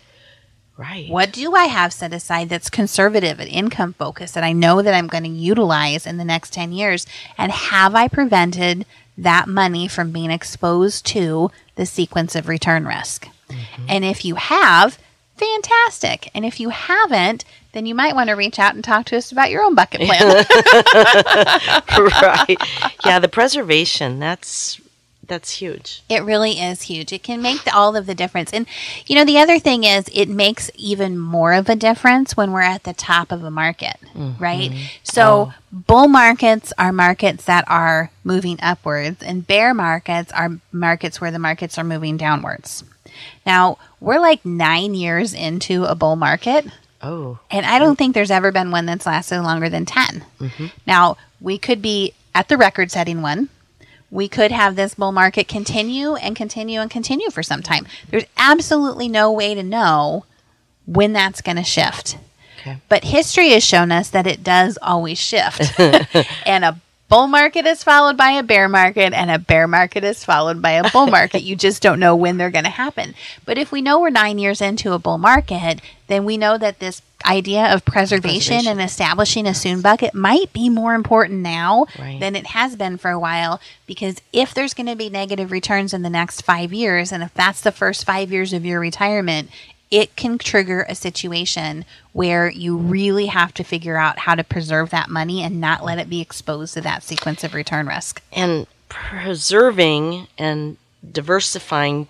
right. 0.81 1.09
What 1.09 1.31
do 1.31 1.55
I 1.55 1.65
have 1.65 1.93
set 1.93 2.13
aside 2.13 2.49
that's 2.49 2.69
conservative 2.69 3.39
and 3.39 3.49
income 3.49 3.93
focused 3.93 4.33
that 4.33 4.43
I 4.43 4.51
know 4.51 4.81
that 4.81 4.93
I'm 4.93 5.07
going 5.07 5.23
to 5.23 5.29
utilize 5.29 6.05
in 6.05 6.17
the 6.17 6.25
next 6.25 6.53
10 6.53 6.71
years? 6.71 7.05
And 7.37 7.51
have 7.51 7.95
I 7.95 8.07
prevented 8.07 8.85
that 9.17 9.47
money 9.47 9.87
from 9.87 10.11
being 10.11 10.31
exposed 10.31 11.05
to 11.07 11.51
the 11.75 11.85
sequence 11.85 12.35
of 12.35 12.47
return 12.47 12.85
risk? 12.85 13.27
Mm-hmm. 13.49 13.85
And 13.87 14.05
if 14.05 14.25
you 14.25 14.35
have, 14.35 14.97
fantastic. 15.37 16.29
And 16.33 16.45
if 16.45 16.59
you 16.59 16.69
haven't, 16.69 17.45
then 17.73 17.85
you 17.85 17.95
might 17.95 18.15
want 18.15 18.29
to 18.29 18.35
reach 18.35 18.59
out 18.59 18.75
and 18.75 18.83
talk 18.83 19.05
to 19.07 19.17
us 19.17 19.31
about 19.31 19.49
your 19.49 19.63
own 19.63 19.75
bucket 19.75 20.01
plan. 20.01 20.19
right. 21.97 22.57
Yeah, 23.05 23.19
the 23.19 23.29
preservation, 23.31 24.19
that's 24.19 24.80
that's 25.31 25.51
huge. 25.61 26.03
It 26.09 26.23
really 26.23 26.59
is 26.59 26.81
huge. 26.81 27.13
It 27.13 27.23
can 27.23 27.41
make 27.41 27.63
the, 27.63 27.73
all 27.73 27.95
of 27.95 28.05
the 28.05 28.13
difference. 28.13 28.51
And, 28.51 28.67
you 29.07 29.15
know, 29.15 29.23
the 29.23 29.37
other 29.37 29.59
thing 29.59 29.85
is 29.85 30.09
it 30.13 30.27
makes 30.27 30.69
even 30.75 31.17
more 31.17 31.53
of 31.53 31.69
a 31.69 31.75
difference 31.75 32.35
when 32.35 32.51
we're 32.51 32.59
at 32.59 32.83
the 32.83 32.91
top 32.91 33.31
of 33.31 33.41
a 33.41 33.49
market, 33.49 33.95
mm-hmm. 34.13 34.43
right? 34.43 34.71
Mm-hmm. 34.71 34.83
So, 35.03 35.53
oh. 35.53 35.53
bull 35.71 36.09
markets 36.09 36.73
are 36.77 36.91
markets 36.91 37.45
that 37.45 37.63
are 37.69 38.11
moving 38.25 38.59
upwards, 38.61 39.23
and 39.23 39.47
bear 39.47 39.73
markets 39.73 40.33
are 40.33 40.59
markets 40.73 41.21
where 41.21 41.31
the 41.31 41.39
markets 41.39 41.77
are 41.77 41.85
moving 41.85 42.17
downwards. 42.17 42.83
Now, 43.45 43.77
we're 44.01 44.19
like 44.19 44.43
nine 44.45 44.95
years 44.95 45.33
into 45.33 45.85
a 45.85 45.95
bull 45.95 46.17
market. 46.17 46.67
Oh. 47.01 47.39
And 47.49 47.65
I 47.65 47.79
don't 47.79 47.91
oh. 47.91 47.95
think 47.95 48.15
there's 48.15 48.31
ever 48.31 48.51
been 48.51 48.71
one 48.71 48.85
that's 48.85 49.05
lasted 49.05 49.41
longer 49.43 49.69
than 49.69 49.85
10. 49.85 50.25
Mm-hmm. 50.41 50.65
Now, 50.85 51.15
we 51.39 51.57
could 51.57 51.81
be 51.81 52.13
at 52.35 52.49
the 52.49 52.57
record 52.57 52.91
setting 52.91 53.21
one. 53.21 53.47
We 54.11 54.27
could 54.27 54.51
have 54.51 54.75
this 54.75 54.95
bull 54.95 55.13
market 55.13 55.47
continue 55.47 56.15
and 56.15 56.35
continue 56.35 56.81
and 56.81 56.91
continue 56.91 57.31
for 57.31 57.41
some 57.41 57.63
time. 57.63 57.87
There's 58.09 58.25
absolutely 58.37 59.07
no 59.07 59.31
way 59.31 59.55
to 59.55 59.63
know 59.63 60.25
when 60.85 61.13
that's 61.13 61.41
going 61.41 61.57
to 61.57 61.63
shift. 61.63 62.17
Okay. 62.59 62.77
But 62.89 63.05
history 63.05 63.51
has 63.51 63.63
shown 63.63 63.91
us 63.91 64.09
that 64.09 64.27
it 64.27 64.43
does 64.43 64.77
always 64.81 65.17
shift. 65.17 65.79
and 66.45 66.65
a 66.65 66.79
bull 67.11 67.27
market 67.27 67.65
is 67.65 67.83
followed 67.83 68.15
by 68.15 68.31
a 68.31 68.43
bear 68.43 68.69
market, 68.69 69.13
and 69.13 69.29
a 69.29 69.37
bear 69.37 69.67
market 69.67 70.03
is 70.03 70.23
followed 70.23 70.61
by 70.61 70.71
a 70.71 70.89
bull 70.91 71.07
market. 71.07 71.43
you 71.43 71.55
just 71.55 71.81
don't 71.81 71.99
know 71.99 72.15
when 72.15 72.37
they're 72.37 72.49
going 72.49 72.63
to 72.63 72.69
happen. 72.69 73.13
But 73.45 73.57
if 73.57 73.71
we 73.71 73.81
know 73.81 73.99
we're 73.99 74.09
nine 74.09 74.39
years 74.39 74.61
into 74.61 74.93
a 74.93 74.99
bull 74.99 75.17
market, 75.17 75.81
then 76.07 76.23
we 76.23 76.37
know 76.37 76.57
that 76.57 76.79
this 76.79 77.01
idea 77.25 77.73
of 77.73 77.83
preservation, 77.85 78.55
Preservation. 78.57 78.67
and 78.71 78.81
establishing 78.81 79.47
a 79.47 79.53
soon 79.53 79.81
bucket 79.81 80.13
might 80.13 80.51
be 80.53 80.69
more 80.69 80.93
important 80.95 81.39
now 81.41 81.85
Right. 81.99 82.19
than 82.19 82.35
it 82.35 82.47
has 82.47 82.75
been 82.75 82.97
for 82.97 83.11
a 83.11 83.19
while 83.19 83.59
because 83.85 84.17
if 84.33 84.53
there's 84.53 84.73
going 84.73 84.87
to 84.87 84.95
be 84.95 85.09
negative 85.09 85.51
returns 85.51 85.93
in 85.93 86.01
the 86.01 86.09
next 86.09 86.41
five 86.43 86.73
years, 86.73 87.11
and 87.11 87.23
if 87.23 87.33
that's 87.33 87.61
the 87.61 87.71
first 87.71 88.05
five 88.05 88.31
years 88.31 88.53
of 88.53 88.65
your 88.65 88.79
retirement, 88.79 89.49
it 89.89 90.15
can 90.15 90.37
trigger 90.37 90.85
a 90.87 90.95
situation 90.95 91.83
where 92.13 92.49
you 92.49 92.77
really 92.77 93.25
have 93.25 93.53
to 93.55 93.63
figure 93.63 93.97
out 93.97 94.19
how 94.19 94.35
to 94.35 94.43
preserve 94.43 94.89
that 94.91 95.09
money 95.09 95.41
and 95.43 95.59
not 95.59 95.83
let 95.83 95.99
it 95.99 96.09
be 96.09 96.21
exposed 96.21 96.73
to 96.75 96.81
that 96.81 97.03
sequence 97.03 97.43
of 97.43 97.53
return 97.53 97.87
risk. 97.87 98.21
and 98.31 98.67
preserving 98.89 100.27
and 100.37 100.77
diversifying 101.11 102.07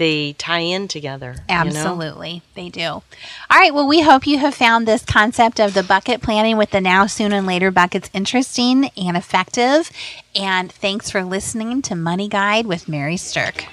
they 0.00 0.32
tie 0.32 0.60
in 0.60 0.88
together 0.88 1.36
you 1.40 1.54
know? 1.54 1.60
Absolutely, 1.60 2.40
they 2.54 2.70
do. 2.70 2.84
All 2.84 3.04
right, 3.50 3.72
well, 3.72 3.86
we 3.86 4.00
hope 4.00 4.26
you 4.26 4.38
have 4.38 4.54
found 4.54 4.88
this 4.88 5.04
concept 5.04 5.60
of 5.60 5.74
the 5.74 5.82
bucket 5.82 6.22
planning 6.22 6.56
with 6.56 6.70
the 6.70 6.80
now, 6.80 7.06
soon, 7.06 7.32
and 7.32 7.46
later 7.46 7.70
buckets 7.70 8.08
interesting 8.14 8.88
and 8.96 9.14
effective. 9.14 9.90
And 10.34 10.72
thanks 10.72 11.10
for 11.10 11.22
listening 11.22 11.82
to 11.82 11.94
Money 11.94 12.28
Guide 12.28 12.66
with 12.66 12.88
Mary 12.88 13.18
Stirk. 13.18 13.66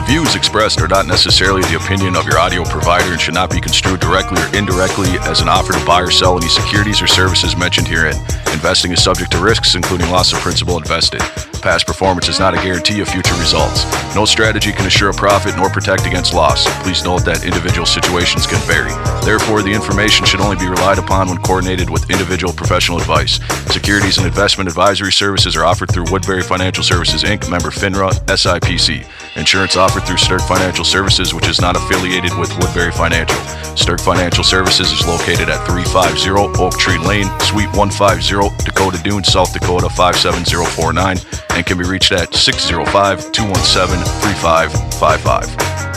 The 0.00 0.04
views 0.06 0.34
expressed 0.34 0.82
are 0.82 0.88
not 0.88 1.06
necessarily 1.06 1.62
the 1.62 1.76
opinion 1.76 2.14
of 2.14 2.26
your 2.26 2.38
audio 2.38 2.62
provider 2.64 3.12
and 3.12 3.20
should 3.20 3.34
not 3.34 3.50
be 3.50 3.60
construed 3.60 4.00
directly 4.00 4.40
or 4.42 4.54
indirectly 4.54 5.08
as 5.20 5.40
an 5.40 5.48
offer 5.48 5.72
to 5.72 5.84
buy 5.86 6.02
or 6.02 6.10
sell 6.10 6.36
any 6.36 6.48
securities 6.48 7.00
or 7.00 7.06
services 7.06 7.56
mentioned 7.56 7.88
herein. 7.88 8.16
Investing 8.60 8.92
is 8.92 9.02
subject 9.02 9.32
to 9.32 9.38
risks, 9.38 9.74
including 9.74 10.10
loss 10.10 10.34
of 10.34 10.38
principal 10.40 10.76
invested. 10.76 11.20
Past 11.62 11.86
performance 11.86 12.28
is 12.28 12.38
not 12.38 12.52
a 12.52 12.58
guarantee 12.58 13.00
of 13.00 13.08
future 13.08 13.34
results. 13.36 13.86
No 14.14 14.26
strategy 14.26 14.70
can 14.70 14.84
assure 14.86 15.08
a 15.08 15.14
profit 15.14 15.56
nor 15.56 15.70
protect 15.70 16.04
against 16.04 16.34
loss. 16.34 16.68
Please 16.82 17.02
note 17.02 17.24
that 17.24 17.42
individual 17.42 17.86
situations 17.86 18.46
can 18.46 18.60
vary. 18.68 18.92
Therefore, 19.24 19.62
the 19.62 19.72
information 19.72 20.26
should 20.26 20.40
only 20.40 20.56
be 20.56 20.68
relied 20.68 20.98
upon 20.98 21.28
when 21.28 21.38
coordinated 21.38 21.88
with 21.88 22.10
individual 22.10 22.52
professional 22.52 22.98
advice. 22.98 23.40
Securities 23.72 24.18
and 24.18 24.26
investment 24.26 24.68
advisory 24.68 25.12
services 25.12 25.56
are 25.56 25.64
offered 25.64 25.90
through 25.90 26.10
Woodbury 26.10 26.42
Financial 26.42 26.84
Services 26.84 27.24
Inc., 27.24 27.48
member 27.48 27.70
FINRA, 27.70 28.12
SIPC. 28.28 29.06
Insurance 29.36 29.76
offered 29.76 30.04
through 30.04 30.18
Stirk 30.18 30.42
Financial 30.42 30.84
Services, 30.84 31.32
which 31.32 31.48
is 31.48 31.62
not 31.62 31.76
affiliated 31.76 32.36
with 32.36 32.54
Woodbury 32.58 32.92
Financial. 32.92 33.40
Stirk 33.74 34.00
Financial 34.00 34.44
Services 34.44 34.92
is 34.92 35.06
located 35.06 35.48
at 35.48 35.64
350 35.66 36.60
Oak 36.60 36.76
Tree 36.76 36.98
Lane, 36.98 37.28
Suite 37.40 37.72
150, 37.72 38.49
Dakota 38.58 39.02
Dunes, 39.02 39.28
South 39.28 39.52
Dakota 39.52 39.88
57049, 39.88 41.18
and 41.50 41.66
can 41.66 41.78
be 41.78 41.84
reached 41.84 42.12
at 42.12 42.34
605 42.34 43.32
217 43.32 44.04
3555. 44.04 45.89